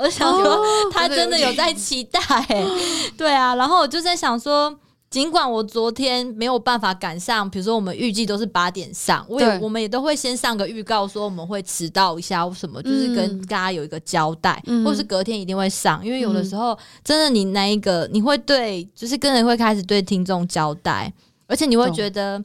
[0.00, 2.20] 我想说， 他真的有在期待。
[3.16, 4.74] 对啊，然后我就在想说，
[5.10, 21.12] 尽管我昨天没有办法赶上，比如说我们预计都是八点上，我也我们也都会先上个预告，说我们会迟到一下，或什么，就是跟大家有一个交代，嗯、或是隔天一定会上，因为有的时候真的你那一个你会对，就是跟人会开始对听众交代，
[21.46, 22.42] 而且你会觉得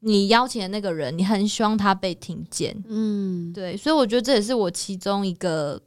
[0.00, 5.80] 你邀请的那个人，你很希望他被听见，嗯，对，所以我觉得这也是我其中一个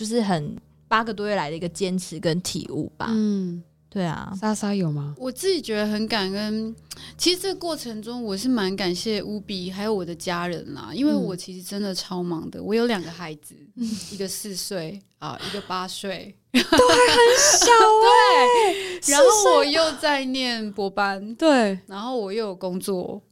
[0.00, 0.56] 就是很。
[0.88, 3.06] 八个多月来的一个坚持跟体悟吧。
[3.10, 5.14] 嗯，对啊，莎莎有吗？
[5.16, 6.74] 我自己觉得很感恩。
[7.16, 12.60] 其实这个过程中，我是蛮感谢乌比还有我的家人啦，因为我其实真的超忙的。
[12.60, 17.16] 我有两个孩子，嗯、一个四岁啊，一个八岁，都还很
[17.60, 19.00] 小、 欸。
[19.06, 23.22] 对，然后我又在念博班，对，然后我又有工作。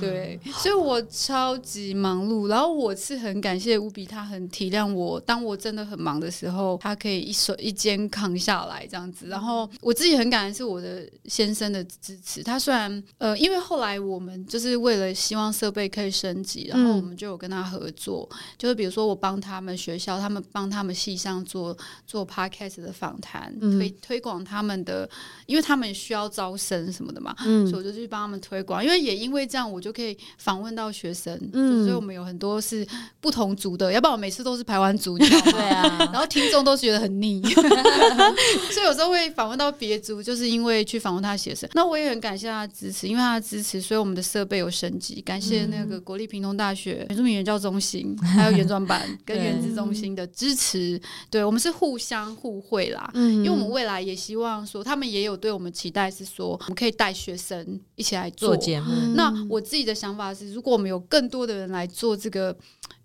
[0.00, 9.28] 对，所以我超级忙碌，然后我是很感谢乌比，他很体谅我，当我真的很忙的时候，他可以一手一肩扛下来这样子。
[9.28, 25.08] 然后我自己很感恩是我的先生的支持，他虽然呃，因为后来我们就是为了希望设备可以升级，然后我们就有跟他合作，嗯、就是比如说我帮他们学校，他们帮他们系上做做 podcast 的访谈，嗯、推推广他们的，
[25.46, 29.65] 因为他们需要招生什么的嘛，嗯、所以我就去帮他们推广，因为也因为这样。
[29.70, 32.86] 我就可以访问到学生，嗯，所以我们有很多是
[33.20, 35.52] 不同族的，要不然我每次都是排湾族，你知道吗？
[35.52, 37.42] 对啊， 然后听众都觉得很腻，
[38.72, 41.68] 所以有时候会访问到别族，就是因为去访问他的学生。
[41.74, 45.20] 那我也很感谢他的支持，因为他的支持，所以我们的设备有升级。
[45.20, 51.00] 感谢那个国立屏东大学原住民原教中心，还有原专版 跟原子中心的支持。
[51.30, 58.86] 对，我们是互相互惠啦，嗯，因为我们未来也希望说，他们也有对我们期待，是说我们可以带学生一起来做节目。
[59.14, 59.55] 那我。
[59.60, 62.56] 自己的想法是，如果我们有更多的人来做这个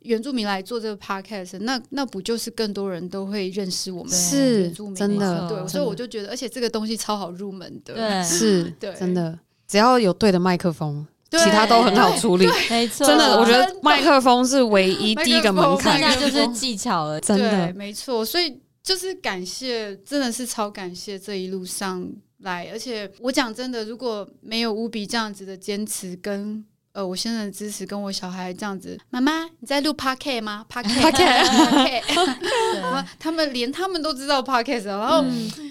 [0.01, 4.95] 原住民来做这个 podcast，那那不就是更多人都会认识我们是原住民？
[4.95, 9.37] 真的，对，所以我就觉得，而且这个东西超好入门的，对， 是， 对，真的，
[9.67, 18.59] 只要有对的麦克风，其他都很好处理，没错，真的，我觉得麦克风是唯一第一个门槛，那就是技巧了，真的，没错，所以。
[18.83, 22.03] 就是感谢，真的是超感谢这一路上
[22.41, 26.63] 来，而且我讲真的，如果没有乌比这样子的坚持跟。
[26.93, 32.01] 呃，我现在的支持跟我小孩这样子，妈妈你在录 Podcast 吗？Podcast，
[33.17, 35.23] 他们连他们都知道 Podcast，然后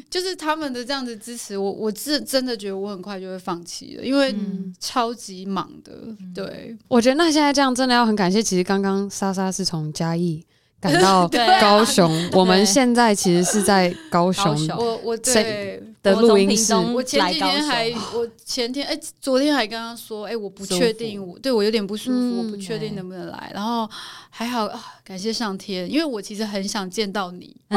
[0.08, 4.34] 就是他们的这样子支持，我我是真的觉得我很快就会放弃了，因为
[4.78, 5.92] 超级忙的。
[6.34, 10.42] 对，我觉得那现在这样真的要很感谢，其实刚刚莎莎是从嘉义。
[10.80, 11.28] 赶到
[11.60, 14.56] 高雄，啊、我们现在其实是在高雄。
[14.78, 15.82] 我我对。
[16.02, 23.50] 的录音室，我前几天还，我前天哎、欸，昨天还跟他说，哎、欸，我不确定，我对我有点不舒服，嗯、我不确定能不能来。
[23.54, 23.86] 然后
[24.30, 27.54] 还好啊，感谢上天，因为我其实很想见到你，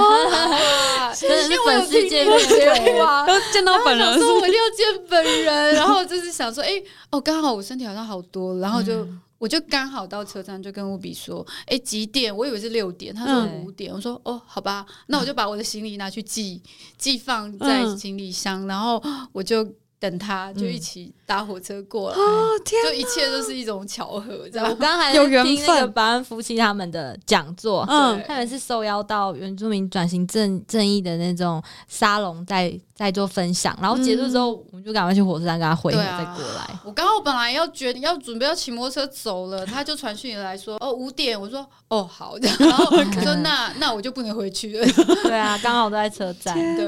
[1.20, 3.28] 真的是粉丝见面会吗？
[3.28, 5.76] 都见到本人，说我一定要见本人。
[5.76, 9.02] 然后就是想说，哎、欸，哦，刚好我身体好像好多了，然后就。
[9.04, 12.34] 嗯我就刚好到车站，就跟乌比说：“哎、欸，几点？
[12.34, 13.92] 我以为是六点，他说五点。
[13.92, 16.62] 嗯”我说：“哦，好吧，那我就把我的行李拿去寄，
[16.98, 19.04] 寄放在行李箱，嗯、然后
[19.34, 19.62] 我就
[20.04, 24.70] 等他，就一起。”搭火车过来，哦天，就一切都是一种巧合，这样。
[24.70, 36.70] 我刚才有听那个保安夫妻他们的讲座，嗯，他们是受邀到原住民转型正正义的那种沙龙，在在做分享，然后结束之后，我们就赶快去火车站跟他会合，再过来。
[36.84, 44.86] 我刚刚本来要决定要准备要骑摩托车走了， 他就传讯来说，哦五点，我说哦好，然后我说那那我就不能回去了。
[45.24, 46.54] 对啊，刚好都在车站。
[46.76, 46.86] 对，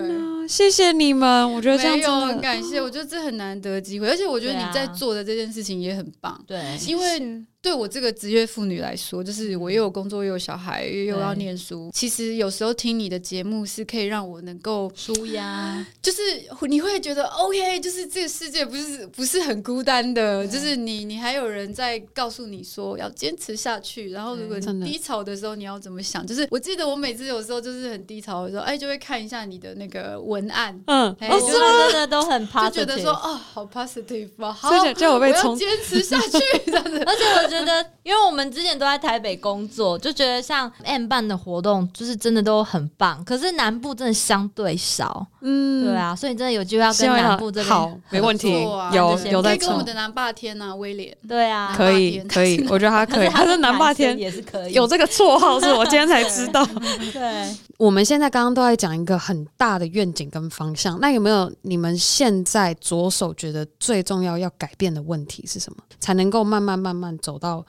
[0.48, 4.26] 谢谢你们，我觉得这样子很感谢，我觉得这很难得机会，而且。
[4.36, 16.22] 我觉得你在做的这件事情也很棒，对，因为对我这个职业妇女来说，就是我又有工作又有小孩又要念书，其实有时候听你的节目是可以让我能够舒压，就是
[16.68, 26.24] 你会觉得 OK，就是这个世界不是不是很孤单的，就是你你还有人在告诉你说要坚持下去，然后如果你低潮的时候你要怎么想？
[26.28, 34.30] 就是我记得我每次有时候就是很低潮的时候，哎，就会看一下你的那个文案，嗯，哦，是真的都很 positive，就觉得说哦，好 positive。
[34.38, 37.02] 好，我要坚持下去， 这样子。
[37.06, 43.24] 而且我觉得，因为我们之前都在台北工作，就觉得像 M 办的活动，就是真的都很棒。
[43.24, 48.52] 可是南部真的相对少，嗯，对啊，所以真的有机会要跟南部这边好，没问题，
[48.92, 56.66] 有有在跟我们的南霸天啊，威廉，对啊，可以可以，我觉得他可以， 他是南霸天也是可以，有这个绰号是我今天才知道。
[57.14, 67.66] 对，我们现在刚刚都在讲一个很大的愿景跟方向，那有没有你们现在着手觉得最重要要改变的问题是什么，才能够慢慢慢慢走到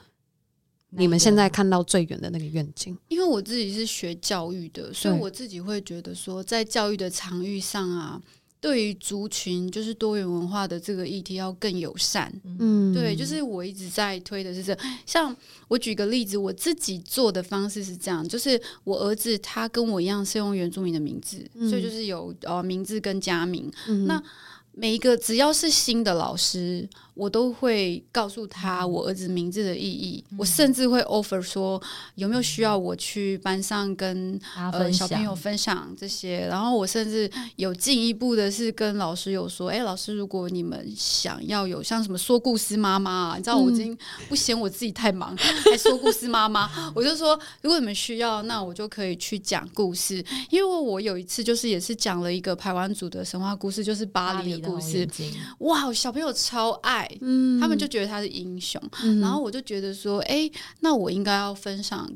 [0.91, 2.97] 你们现在看到最远的那个愿景？
[3.09, 8.21] 因为我自己是学教育的，所以我自己会觉得说，在教育的场域上啊，
[8.59, 12.33] 对于族群就是多元文化的这个议题要更友善。
[12.59, 14.77] 嗯，对，就是我一直在推的是这。
[15.05, 15.35] 像
[15.67, 23.71] 我举个例子，我自己做的方式是这样，就是我儿子他跟我一样是用原住民的名字，嗯、所以就是有呃名字跟家名。
[23.87, 24.21] 嗯、那
[24.77, 30.23] 每一个只要是新的老师，我都会告诉他我儿子名字的意义。
[30.29, 31.81] 嗯、我甚至会 offer 说
[32.13, 36.45] 有没有需要我去班上跟呃小朋友分享这些。
[36.47, 43.97] 然后我甚至有进一步的是跟老师有说，哎，老师，如果你们想要有像什么说故事妈妈啊，你知道我已经
[44.29, 50.23] 不嫌我自己太忙，嗯、还说故事妈妈，我就说如果你们需要，那我就可以去讲故事。
[50.51, 55.07] 因为我有一次就是也是讲了一个排湾组的神话故事，就是巴黎的故事。
[55.59, 57.09] 哇，小朋友超爱。
[57.21, 60.51] 嗯，他们就觉得他是英雄，嗯、然后我就觉得说，哎、欸，
[60.81, 62.07] 那我应该要分享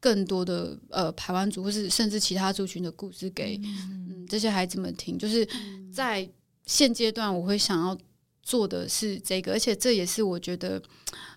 [0.00, 5.16] 更多的呃排湾族或是甚至其他族群的故事给嗯，嗯这些孩子们听。
[5.16, 5.46] 就是
[5.92, 6.28] 在
[6.66, 7.96] 现阶段，我会想要
[8.42, 10.82] 做的是这个，而且这也是我觉得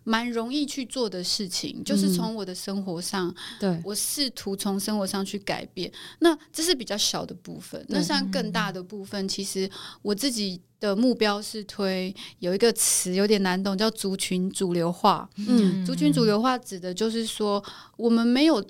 [0.04, 5.92] 蛮容易去做的事情，就是从我的生活上，嗯、对我试图从生活上去改变。
[6.20, 9.70] 那这是比较小的部分，那像更大的部分，其实
[10.02, 10.62] 我自己。
[10.84, 15.30] 的目标是推有一个词有点难懂，叫族群主流化。
[15.38, 17.63] 嗯，族群主流化指的就是说，
[17.96, 18.62] 我们没有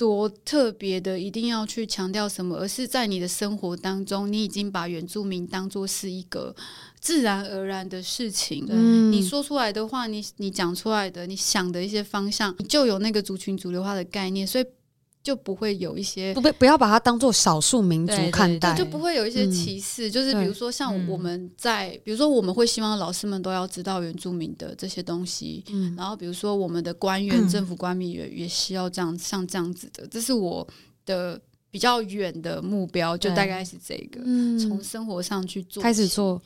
[0.00, 6.56] 多特别的一定要去强调什么，而是在你的生活当中，你已经把原住民当做是一个
[6.98, 8.64] 自然而然的事情。
[8.70, 14.64] 嗯，你说出来的话，你你讲出来的，你想的一些方向，你就有那个族群主流化的概念，所以。
[15.22, 20.08] 就不会有一些不不要把它当做少数民族看待，就不会有一些歧视。
[20.08, 25.62] 嗯、就是比如说，像我们在，嗯、比如说我们会希望老师们都要知道原住民的这些东西。
[25.70, 30.06] 嗯，然后比如说我们的官员、嗯、政府官员也也需要这样像这样子的。
[30.06, 30.66] 这是我
[31.04, 36.40] 的比较远的目标，就大概是这个，嗯、从生活上去做，开始做。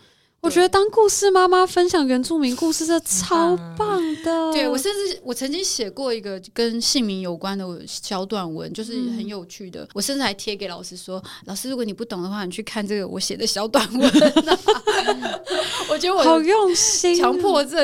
[0.45, 4.53] 我觉得当故事妈妈分享原住民故事，这超棒的。
[4.53, 9.85] 对，我甚至我曾经写过一个跟姓名有关的小短文，就是很有趣的。
[9.85, 14.11] 嗯、我甚至还贴给老师说：“老师，如果你不懂的话，你去看这个我写的小短文。
[14.11, 15.23] 嗯
[15.89, 17.83] ”我觉得我好用心，强迫症。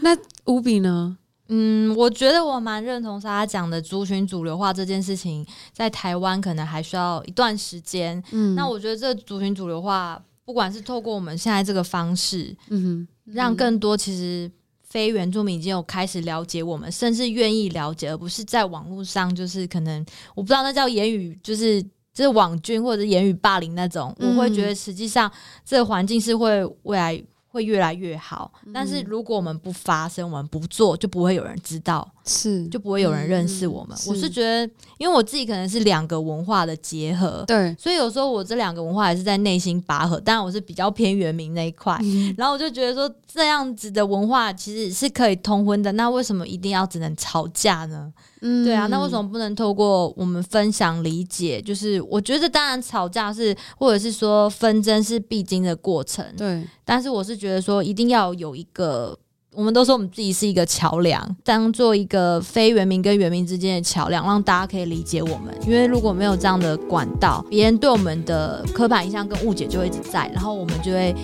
[0.00, 1.18] 那五比呢？
[1.48, 8.22] 嗯，我觉得我蛮认同莎莎讲的族群主流化这件事情，在台湾可能还需要一段时间。
[8.30, 14.50] 嗯，那我觉得这族群主流化，不管是透过我们现在这个方式，嗯哼，让更多其实
[14.82, 20.02] 非原住民已经有开始了解我们，甚至愿意了解，而不是在网络上就是可能
[20.34, 21.82] 我不知道那叫言语，就是
[22.14, 24.16] 就是网军或者言语霸凌那种。
[24.20, 25.30] 嗯、我会觉得实际上
[25.66, 27.22] 这个环境是会未来。
[27.50, 33.96] 会越来越好，但是如果我们不发声，我们不做，就不会有人知道，是就不会有人认识我们。
[33.96, 40.20] 嗯、我是觉得，因为我自己可能是两个文化的结合，对，所以有时候我这两个文化也是在内心拔河。
[40.20, 45.90] 当然，我是比较偏原民那一块，嗯、然后我就觉得说，这样子的文化其实是可以通婚的。
[45.92, 48.12] 那为什么一定要只能吵架呢？
[48.40, 51.60] 嗯，对啊，那为什么不能透过我们分享理解？
[51.60, 56.24] 就是我觉得，当然吵架是，或者是说纷争是必经的过程。
[56.36, 59.18] 对，但是我是觉得说，一定要有一个，
[59.54, 65.52] 我们都说我们自己是一个桥梁，当做一个非原民跟原民之间的桥梁，让大家可以理解我们。
[65.66, 71.14] 因为如果没有这样的管道，别人对我们的刻板印象跟误解就会一直在，然后我们就会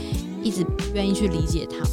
[0.43, 1.89] 一直不愿意去理解他们。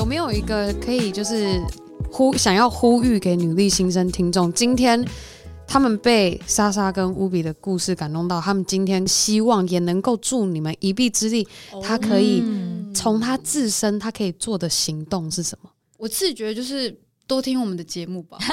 [0.00, 1.60] 有没有一个可以就是
[2.10, 4.50] 呼想要呼吁给女力新生听众？
[4.54, 5.06] 今天
[5.66, 11.46] 他们被莎莎跟乌比的故事感动到，他们今天希望也能够助你们一臂之力。
[11.82, 12.42] 他可以
[12.94, 15.68] 从他自身他可以做的行动是什么？
[15.98, 16.98] 我自己觉得就是。
[17.26, 18.38] 多听我们的节目吧，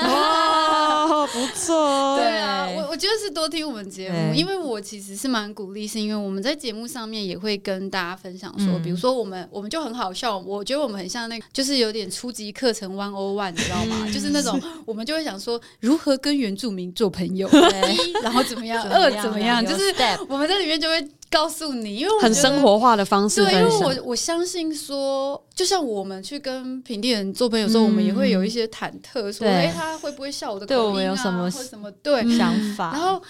[1.10, 2.18] 哇，不错。
[2.18, 14.08] 对啊，我我觉得是多听我们节目，因为我其实是蛮鼓励，是因为我们在节目上面也会跟大家分享说，比如说我们我们就很好笑，我觉得我们很像那个，就是有点初级课程 one o one，你知道吗？
[14.14, 19.93] 就是那种 我们就会想说如何跟原住民做朋友，一 然后怎么样，二怎么样，就是
[20.28, 21.08] 我们在里面就会。
[21.30, 23.43] 告诉你，因为我很生活化的方式。
[23.43, 32.91] 对，因为我我相信说，就像我们去跟平地人做朋友的时候，嗯、我们也会有一些忐忑，说，哎对，他会不会笑我的口们有什么或什么对想法？
[32.91, 33.21] 然后。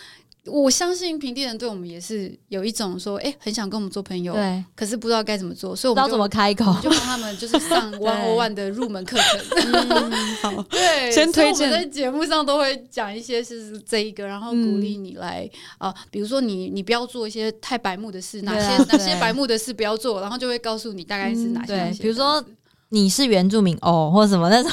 [0.49, 10.63] 我相信平地人对我们也是有一种说，哎、欸，很想跟我们做朋友，对，可是不知道该怎么做，所以我们不知道怎么开口，就帮他们就是上 One O One 的入门课程。
[10.69, 11.69] 对，先推荐。
[11.69, 15.45] 在节目上都会讲一些是这一个，然后鼓励你来
[15.79, 21.75] 啊、嗯呃，比如说你你不要做一些太白目的事，哪些哪些白目的事不要做，然后就会告诉你大概是哪些。
[21.75, 22.41] 对，比如说。
[22.89, 24.71] 你是原住民哦，或者什么那种，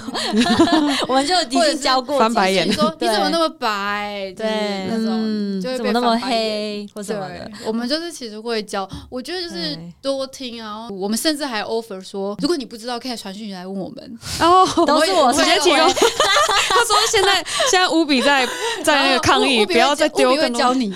[1.08, 4.32] 我们就已经教过翻白眼，说你怎么那么白？
[4.36, 7.50] 对，那种就会怎么那么黑或什么的。
[7.66, 10.88] 我们就是其实会教，我觉得就是多听啊。
[10.90, 14.18] 我们甚至还 offer 说，如果你不知道，可以传讯来问我们。
[14.40, 15.78] 哦， 都是我直接提供。
[16.74, 17.34] 他说现在
[17.70, 18.46] 现在乌比在
[18.84, 20.94] 在那个抗议，不要再丢更教你。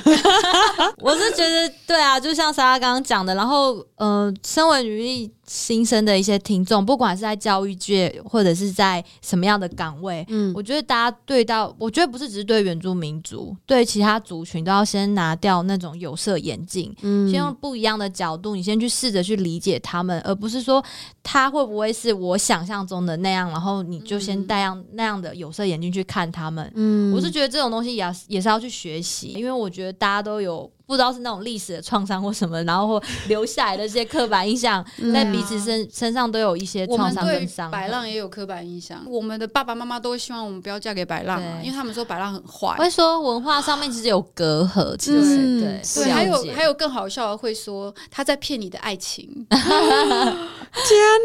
[0.99, 5.33] 我是觉得对啊，就像莎莎刚刚讲的，然后嗯，身为女力。
[5.49, 20.85] 新生的一些听众，不管是在教育界或者是在什么样的岗位，嗯，我觉得大家对到，我觉得不是只是对原住民族，对其他族群都要先拿掉那种有色眼镜，嗯，先用不一样的角度，你先去试着去理解他们，而不是说
[21.23, 26.71] 他会不会是我想象中的那样，然后你就先戴上那样的有色眼镜去看他们。
[26.75, 30.71] 嗯，我是觉得这种东西也要也是要去学习，因为我觉得大家都有。
[30.89, 34.83] 不知道是那种历史的创伤或什么，然后或留下来的这些刻板印象，
[35.13, 37.71] 在彼此身身上都有一些创伤跟伤。
[37.71, 42.75] 白浪也有刻板印象，我们的爸爸妈妈都会希望我们不要嫁给白浪，因为他们说白浪很坏。
[42.79, 49.29] 会说文化上面其实有隔阂，其实对对，还有还有更好笑的会说他在骗你的爱情。
[49.51, 49.61] 天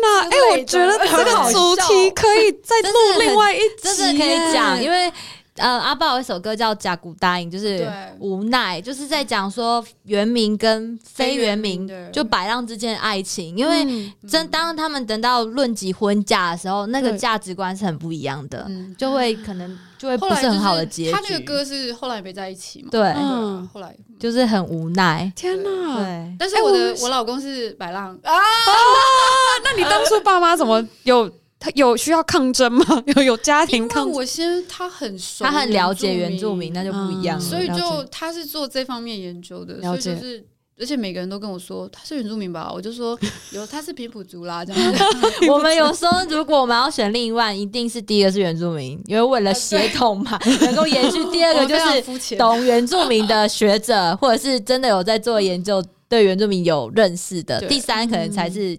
[0.02, 0.24] 哪！
[0.30, 5.10] 哎，我觉得这个主题可以再录另外一集，真的可以讲，因为。
[5.58, 7.88] 呃，阿爸有一首歌叫《甲骨答应》，就是
[8.20, 21.12] 无奈，就是在讲说原名跟非原名就白浪之间的爱情，因为真当他们等到论及婚嫁的时候，那个价值观是很不一样的，就会可能就会不是很好的结局。
[21.12, 22.90] 他那个歌是后来没在一起嘛？
[22.90, 25.32] 对，嗯、后来就是很无奈。
[25.36, 25.98] 天哪！
[25.98, 28.42] 对，但是我的、欸、我，老公是白浪啊，啊，
[29.64, 31.32] 那你当初爸妈怎么有？
[31.64, 32.86] 他有需要抗争吗？
[33.16, 34.12] 有有家庭抗争？
[34.12, 37.42] 我先他很熟，他很了解原住民，那就不一样了。
[37.42, 40.02] 所以就他是做这方面研究的，了解。
[40.02, 40.46] 所以就是
[40.78, 43.18] 而且每个人都跟我说他是原住民吧，我就说
[43.54, 44.66] 有，他是平埔族啦。
[44.66, 44.94] 这样
[45.48, 51.24] 我们有时候，如果我们要选另一半，一定是第一个是原住民，因为为了协同嘛，能够延续。
[51.32, 57.62] 第二个就是懂原住民的学者，或者是真的有在做研究，对原住民有认识的。
[57.68, 58.78] 第三可能才是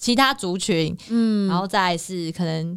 [0.00, 2.76] 其他族群，嗯，然后再是可能，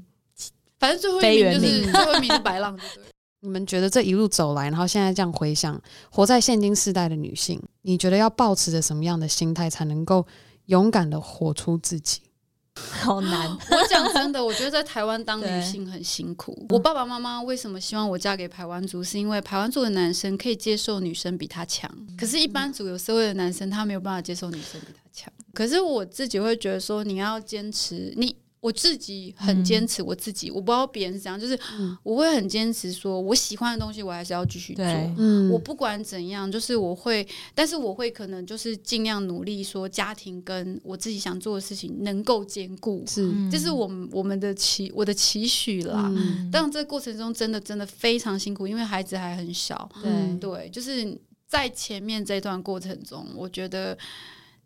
[0.78, 3.04] 反正最后一名就是 最后一名是白浪，对不对？
[3.40, 10.26] 你们觉得这一路走来，然后现在这样回想，活在现今世代的女性，你觉得要保持着什么样的心态，才能够
[10.66, 12.22] 勇敢的活出自己？
[12.76, 13.50] 好难。
[13.70, 16.66] 我讲真的，我觉得在台湾当女性很辛苦。
[16.70, 19.04] 我爸爸妈妈为什么希望我嫁给台湾族？
[19.04, 25.03] 是因为台湾族的男生可以接受女生比他强，可是，一般族有社会的男生，他没有办法接受女生比他强。
[25.54, 28.36] 可是我自己会觉得说，你要坚持你。
[28.64, 31.60] 我自己很坚持我自己，嗯、我不知道别人是怎样，就是
[32.02, 34.86] 我会很坚持，说我喜欢的东西，我还是要继续做。
[34.86, 43.04] 嗯、我不管怎样，就是我会，但是我会可能就是尽量努力，说家庭跟我自己想做的事情能够兼顾。
[43.06, 46.10] 是，这是我们我们的期我的期许啦。
[46.16, 49.90] 嗯、但这个过程中真的真的非常辛苦，因为孩子还很小。
[50.02, 53.98] 对对，就是在前面这段过程中，我觉得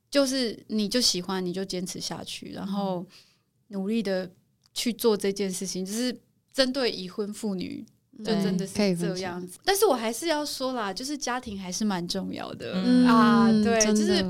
[0.09, 3.05] 就是你就喜欢，你就坚持下去，然后。
[3.69, 4.31] 努力的
[4.73, 6.17] 去做这件事情，就是
[6.53, 7.85] 针对已婚妇女，
[8.19, 9.59] 就真的是这样子。
[9.65, 13.51] 但是我还是要说啦，就是家庭还是蛮重要的、嗯、啊。
[13.61, 14.25] 对，就是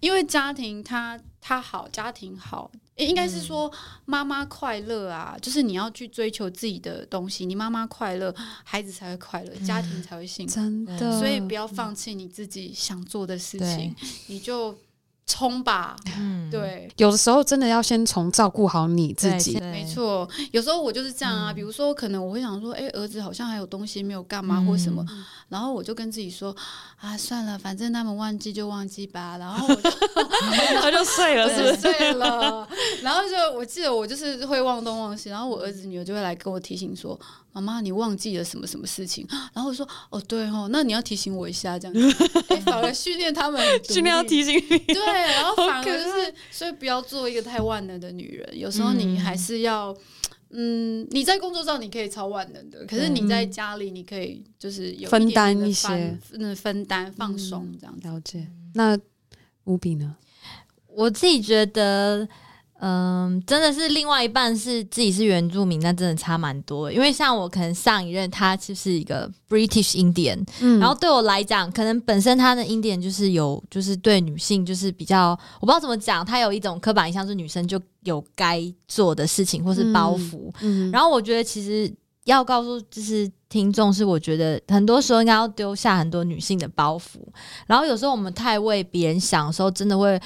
[0.00, 3.72] 因为家庭他他好，家庭好，应该是说
[4.06, 5.34] 妈妈快乐啊。
[5.36, 10.52] 嗯、就是你要去追求自己的东西，你妈妈快乐，孩子才会快乐，家庭才会幸福。
[10.52, 13.94] 真的，所以不要放弃你自己想做的事情，
[14.26, 14.76] 你就。
[15.30, 20.28] 冲吧，嗯，对，有的时候真的要先从照顾好你自己，没错。
[20.50, 25.06] 有时候我就是这样啊，嗯、比如说可能我会想说，哎、欸，儿子好像还有东西没有干嘛、嗯、或什么，
[25.48, 26.54] 然后我就跟自己说，
[26.98, 29.38] 啊，算了，反正他们忘记就忘记吧。
[29.38, 29.90] 然后我就
[30.82, 31.80] 他就睡了，是不是？
[31.80, 32.68] 睡了。
[33.02, 37.18] 然后就我记得我就是会忘东忘西，然后我儿子女儿就会来跟我提醒说。
[37.52, 39.26] 妈妈，你忘记了什么什么事情？
[39.52, 42.26] 然后我说哦，对哦，那你要提醒我一下，这样子，
[42.64, 44.78] 反而训练他们， 训练要提醒你。
[44.78, 48.58] 对，然后 反而就是，所以不要做一个太万能的女人。
[48.58, 49.96] 有时候你还是要，
[50.50, 58.06] 嗯，你在工作上你可以超万能的，可是你在家里你可以就是有分担一些，嗯，分担放松这样子。
[58.08, 58.46] 了解。
[58.74, 58.98] 那
[59.64, 60.16] 无比呢？
[60.86, 62.28] 我自己觉得。
[62.82, 66.90] 嗯，真的是另外一半是自己是原住民，那真的差蛮多。
[66.90, 80.48] 因为像我可能上一任他就是一个 British Indian，嗯，然后对我来讲，可能本身他的 Indian 就是有就是对女性就是比较，我不知道怎么讲，他有一种刻板印象，是女生就有该做的事情或是包袱。
[80.62, 81.92] 嗯，嗯，然后我觉得其实
[82.24, 87.18] 要告诉就是听众，是我觉得很多时候应该要丢下很多女性的包袱。
[87.66, 90.18] 然后有时候我们太为别人想的时候，真的会。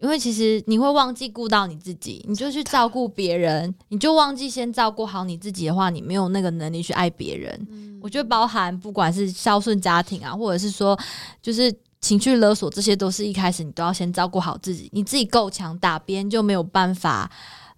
[0.00, 7.66] 因为其实你会忘记顾到你自己，你就去照顾别人，你就忘记先照顾好你自己的话，你没有那个能力去爱别人。
[7.70, 10.98] 嗯、我觉得包含不管是孝顺家庭啊，或者是说
[11.42, 17.30] 就是情绪勒索，这些都是一开始你都要先照顾好自己，你自己够强大，别人就没有办法。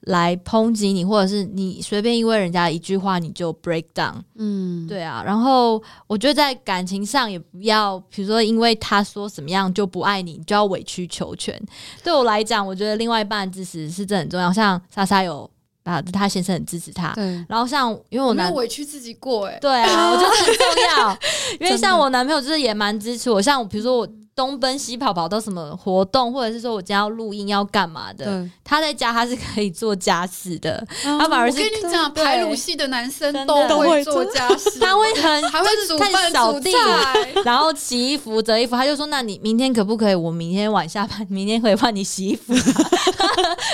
[0.07, 5.23] 来抨击你，或者是你随便因为人家一句话你就 break down，嗯，对啊。
[5.25, 11.57] 然后我觉得在感情上也不要，比如说因为他说什么样就不爱你，你就要委曲求全。
[12.03, 14.53] 对我来讲，我觉得另外一半的支持是真的很重要。
[14.53, 15.49] 像莎莎有
[15.85, 17.25] 啊，他先生很支持他，对。
[17.49, 20.65] 然后像因为我男委屈自己过，哎，对啊，我觉得很重
[20.97, 21.19] 要。
[21.61, 24.09] 因为像我男朋友就是也蛮支持我，像比如说我。
[24.35, 28.25] 东奔西跑跑到什么活动，或者是说我今天要录音要干嘛的？
[28.25, 36.71] 对他在家他是可以做家事的，嗯、他反而是我跟你讲，排鲁系的男生都会做家事，他会很还会煮饭、扫地，
[37.45, 38.75] 然后洗衣服、折衣服。
[38.75, 40.15] 他就说：“那你明天可不可以？
[40.15, 42.55] 我明天晚下班，明天可以帮你洗衣服。”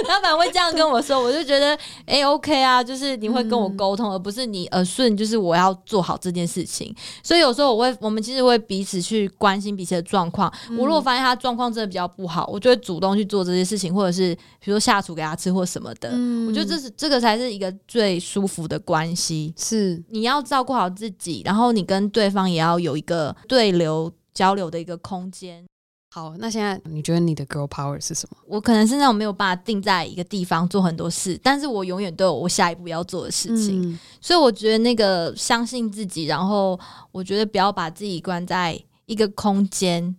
[0.09, 1.69] 他反而会这样跟我说，我就觉得
[2.05, 6.93] 哎、欸、OK 啊，就是你会跟我沟通，嗯、而不是你耳顺，就是我要做好这件事情。
[7.23, 10.48] 所以有时候我会，我们其实会彼此去关心彼此的状况。
[10.79, 16.11] 我如果发现他状况真的比较不好，我就会主动去做这些事情，或者是比如说下厨给他吃或什么的。
[16.13, 19.55] 嗯，我觉得这是这个才是一个最舒服的关系。
[19.57, 25.65] 是你要照顾好自己，然后你跟对方也要有一个对流交流的一个空间。
[26.11, 28.37] 好，那现在你觉得你的 girl power 是什么？
[28.47, 33.83] 我可能是那种没有办法定在一个地方做很多事，但是我永远都有我下一步要做的事情。
[33.83, 36.81] 嗯，所以我觉得那个相信自己，然后
[37.13, 40.17] 我觉得不要把自己关在一个空间。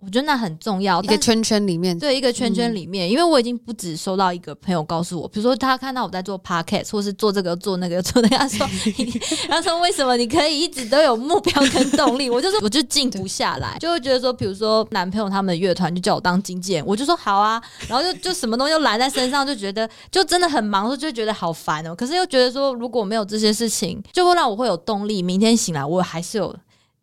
[0.00, 8.64] 我觉得那很重要，一个圈圈里面，对，一个圈圈里面，嗯、因为我已经不止收到一个朋友告诉我，比如说他看到我在做 podcast 或是做这个做那个 做那个，他说，
[9.50, 12.30] 他说为什么你可以一直都有目标跟动力？
[12.30, 21.92] 我就说我就静不下来，就会觉得说，比如说男朋友他们的乐团就叫我当经纪人，我就说好啊，然后就就什么东西都揽在身上，就觉得就真的很忙，就觉得好烦哦。
[21.92, 26.54] 可是又觉得说，如果没有这些事情，就会让我会有动力，明天醒来我还是有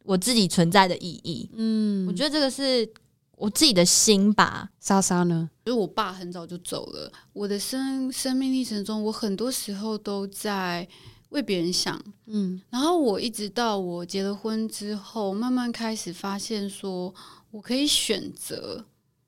[0.05, 1.49] 我自己存在的意义。
[1.55, 2.89] 嗯，我觉得这个是。
[3.37, 5.49] 我自己的心吧，莎莎呢？
[5.65, 7.11] 就是我爸很早就走了。
[7.33, 10.87] 我的生生命历程中，我很多时候都在
[11.31, 12.61] 为别人想，嗯。
[12.69, 17.13] 然后我一直到我结了婚之后，慢慢开始发现，说
[17.51, 18.85] 我可以选择，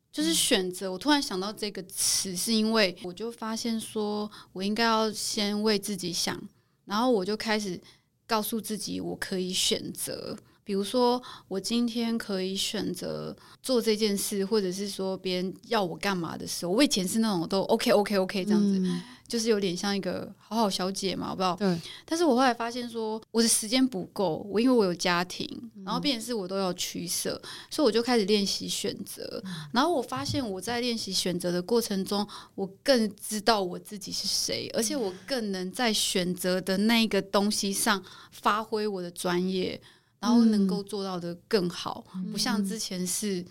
[0.09, 0.89] 就是选择。
[0.89, 6.41] 我突然想到这个词，是因为我就发现，说我应该要先为自己想，
[6.86, 7.78] 然后我就开始
[8.25, 10.38] 告诉自己，我可以选择。
[10.68, 21.55] 比如说，我今天可以选择做这件事，或者是说别人要我干嘛的时候，我以前是那种都 OK OK OK 这样子，嗯、就是有点像一个好好小姐嘛，我不知道。
[21.55, 21.80] 对。
[22.03, 25.47] 但是我后来发现说，我的时间不够，我因为我有家庭，
[25.86, 29.41] 然后变成是我都要取舍，嗯、所以我就开始练习选择。
[29.72, 38.03] 然后我发现我在练习选择的过程中，我更知道我自己是谁，而且我更能在选择的那个东西上
[38.34, 39.82] 发挥我的专业。
[40.28, 43.43] 然后能够做到的更好，嗯、不像之前是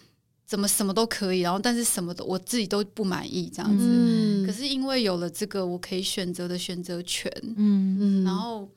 [0.44, 3.84] 怎么什么都可以，然后但是什么都我自己都不满意这样子。
[3.88, 8.68] 嗯、可是因为有了这个我可以选择的选择权，嗯，然后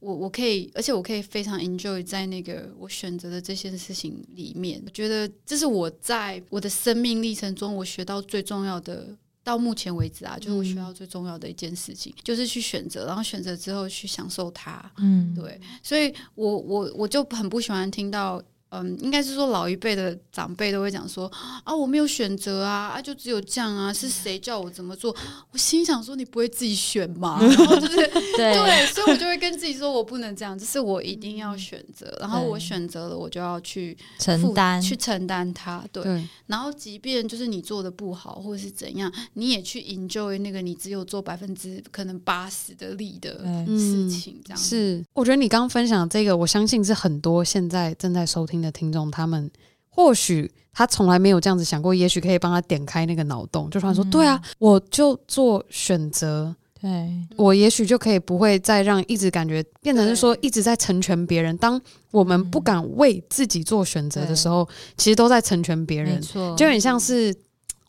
[0.00, 4.82] 我我可以，而且我可以非常 enjoy 在那个我选择的这些事情里面。
[4.84, 9.16] 我觉得这是我在我的生命历程中我学到最重要的。
[9.44, 14.90] 到目前为止啊，就是我学到最重要的一件事情，嗯、就是去选择，然后选择之后去享受它。
[14.96, 18.42] 嗯，对，所以我我我就很不喜欢听到。
[18.82, 21.30] 嗯，应该是说老一辈的长辈都会讲说
[21.64, 25.14] 啊，我没有选择啊，啊，就只有这样啊，是谁叫我怎么做？
[25.52, 27.38] 我心想说，你不会自己选吗？
[27.40, 27.96] 然后就是
[28.36, 35.84] 对，对，所以我就会跟自己说，我不能这样，就是我一定要选择，然后我选择了，我就要去承担，去承担它。
[35.92, 43.32] 对，对，然后即便就是你做的不好，或者是怎样，你也去 enjoy 那个你只有做百分之可能八十的力的
[43.66, 45.04] 事情，这样、嗯、是。
[45.12, 49.50] 我觉得你刚刚分享这个，我相信是很多现在正在收听的听众，他们
[49.88, 61.56] 或许他从来没有这样子想过，也许可以帮他点开那个脑洞，就突然说：“嗯、对啊，我就做选择，对我也许就可以不会再让一直感觉变成是说一直在成全别人。
[61.58, 66.20] 当我们不敢为自己做选择的时候，其实都在成全别人。
[66.20, 67.32] 错就很像是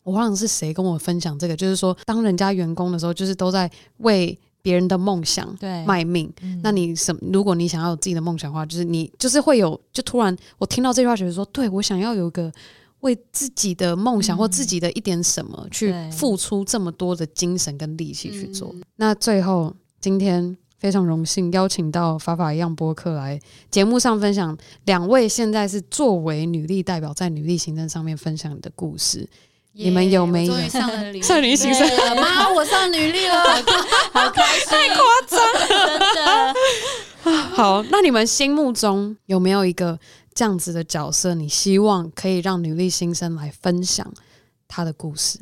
[0.04, 6.28] 我忘了是谁跟我分享这个，就是说当人家员工的时候，就是都在为。”别人的梦想，对，卖命。
[6.42, 7.16] 嗯、那你什？
[7.32, 12.52] 如果你想要有自己的梦想的话，就是你就是会有，就突然我听到这句话，觉得说，对我想要有一个
[13.02, 18.72] 为自己的梦想或自己的一点什么去付出这么多的精神跟力气去做。
[18.74, 23.38] 嗯、那最后，今天非常荣幸邀请到法法一样播客来
[23.70, 29.28] 节目上分享两位现在是作为女力代表在女力行政上面分享你的故事。
[29.76, 31.86] Yeah, 你们有没有上了女少女行政？
[32.18, 33.44] 妈，我上女力了，
[34.10, 36.54] 好开心，太夸张了，真的。
[37.54, 39.98] 好，那你们心目中有没有一个
[40.34, 41.34] 这样子的角色？
[41.34, 44.10] 你希望可以让女力新生来分享
[44.66, 45.40] 她的故事？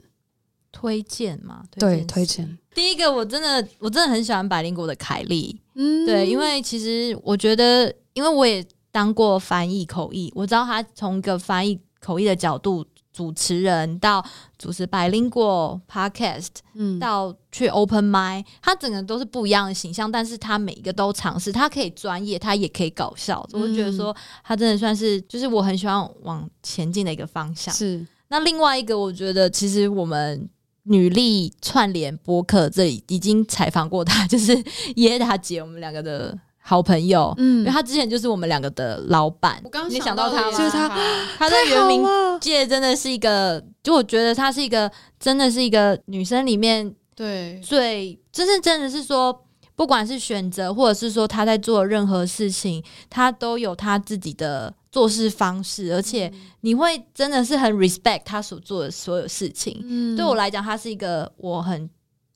[0.73, 1.63] 推荐吗？
[1.79, 2.59] 对，推荐。
[2.75, 5.61] 第一个，我真的，我真的很喜欢百灵果的凯莉。
[5.77, 12.85] 嗯，对，因为其实我觉得，因为我也当过翻译口译，我知道她从一个翻译口译的角度。
[13.15, 14.23] 主持人到
[14.59, 27.73] 主持百灵果 Podcast，嗯，到去 Open Mic，他整个都是不一样的形象，但是他每一个都尝试，他可以专业，他也可以搞笑，嗯、我就觉得说他真的算是，就是我很喜欢往前进的一个方向。
[27.73, 30.51] 是，那另外一个，我觉得其实我们
[30.83, 34.61] 女力串联播客这里已经采访过他，就是
[34.97, 36.37] 耶达姐，我们两个的。
[36.67, 39.61] 好朋友，嗯，因为他之前就是我们两个的老板。
[39.65, 40.89] 我刚想到他，就是他，
[41.37, 42.03] 他在原民
[42.41, 44.91] 界真的是一个，就我觉得他是一个，
[45.21, 49.45] 真的是一个女生里面对最，真是真的是说，
[49.77, 59.83] 不管是选择，或者是说他在做任何事情，他都有他自己的做事方式，而且你会真的是很 respect 他所做的所有事情。
[59.85, 61.91] 嗯，对我来讲，他是一个我很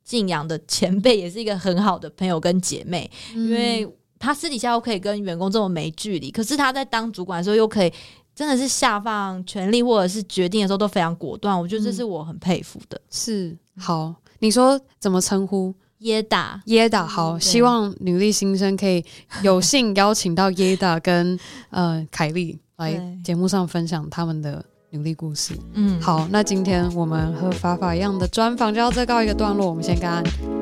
[0.05, 3.89] 敬仰的前辈，也是一个很好的朋友跟姐妹，因为。
[4.19, 7.93] 他私底下又可以跟员工这么没距离，可是他在当主管的时候又可以
[8.35, 13.01] 真的是下放权力或者是决定的时候都非常果断，我觉得这是我很佩服的。
[13.11, 15.75] 是好，你说怎么称呼？
[15.99, 19.05] 耶达，耶达好，嗯、希望女力新生可以
[19.43, 21.37] 有幸邀请到耶达 跟
[21.71, 25.59] 呃凯莉来节目上分享他们的努力故事。
[25.73, 30.09] 嗯，好，那今天我们和法法一样的专访就要这告一个段落，我们先跟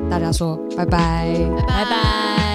[0.09, 1.31] 大家说拜拜，
[1.67, 2.43] 拜拜。
[2.43, 2.46] 以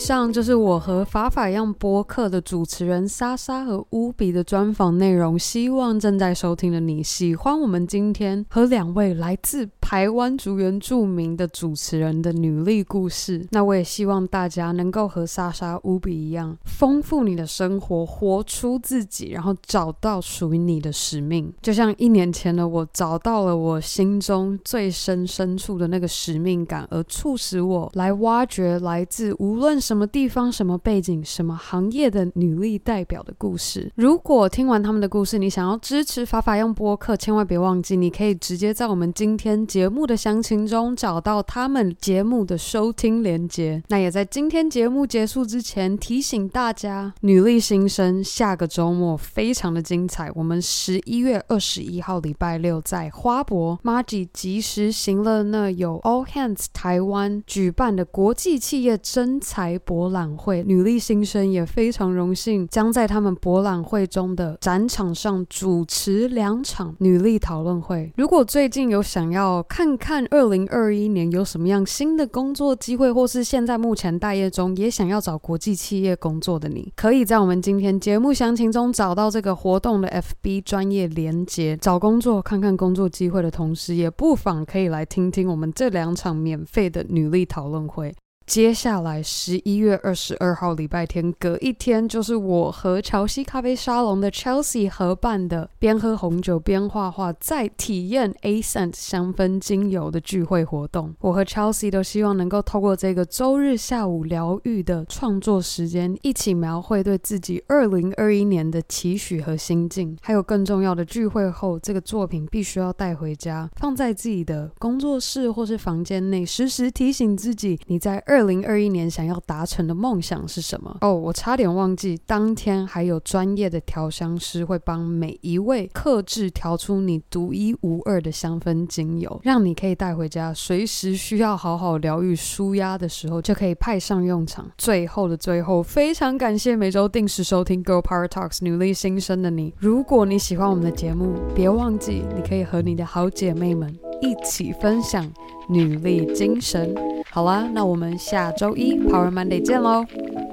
[0.00, 5.38] 上就是我和法法样播客的主持人莎莎和乌比的专访内容。
[5.38, 13.46] 希望正在收听的你喜欢我们今天和两位来自台湾族原住民的主持人的女力故事。
[13.50, 21.52] 那我也希望大家能够和莎莎、乌比一样，丰富你的生活，活出自己，然后找到属于你的使命。
[21.60, 33.90] 就像一年前的我找到了我心中最深深处的那个使命感，而促使我来挖掘来自无论什么地方、什么背景、什么行业的女力代表的故事。
[33.96, 43.82] 如果听完他们的故事，你想要支持法法用播客，千万别忘记，你可以直接在我们今天节目的详情中找到他们节目的收听连接。
[43.88, 50.30] 那也在今天节目结束之前提醒大家，女力新生下个周末非常的精彩。
[50.36, 68.12] 我们十一月二十一号礼拜六在花博 Margie 即时行乐那有 All Hands 台湾举办的国际企业真才博览会，女力新生也非常荣幸，将在他们博览会中的展场上主持两场女力讨论会。
[68.16, 81.76] 如果最近有想要看看二零二一年有什么样新的工作机会，或是现在目前待业中也想要找国际企业工作的你，可以在我们今天节目详情中找到这个活动的 FB 专业连接。
[81.80, 88.14] 找工作看看工作机会的同时，也不妨可以来听听我们这两场免费的女力讨论会。
[88.50, 101.14] 接下来十一月二十二号礼拜天，隔一天就是我和乔西咖啡沙龙的 Chelsea 合办的边喝红酒边画画，再体验 Ascent 香氛精油的聚会活动。
[101.20, 110.18] 我和 Chelsea 都希望能够透过这个周日下午疗愈的创作时间，一起描绘对自己二零二一年的期许和心境。
[110.20, 118.39] 还有更重要的，聚会后这个作品必须要带回家，放在自己的工作室或是房间内，时时提醒自己你在二。
[118.40, 120.96] 二零二一年想要达成的梦想是什么？
[121.02, 134.66] 哦，我差点忘记，当天还有专业的调香师会帮每一位客制调出你独一无二的香氛精油，让你可以带回家，随时需要好好疗愈、舒压的时候就可以派上用场。
[134.78, 139.74] 最后的最后，非常感谢每周定时收听《Girl Power Talks》女力新生的你。
[139.78, 145.30] 如果你喜欢我们的节目，别忘记你可以和你的好姐妹们一起分享
[145.70, 146.94] 努力精神。
[147.30, 150.04] 好啦，那我们下周一 power Monday 见喽，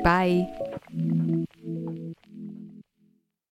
[0.03, 0.30] 拜。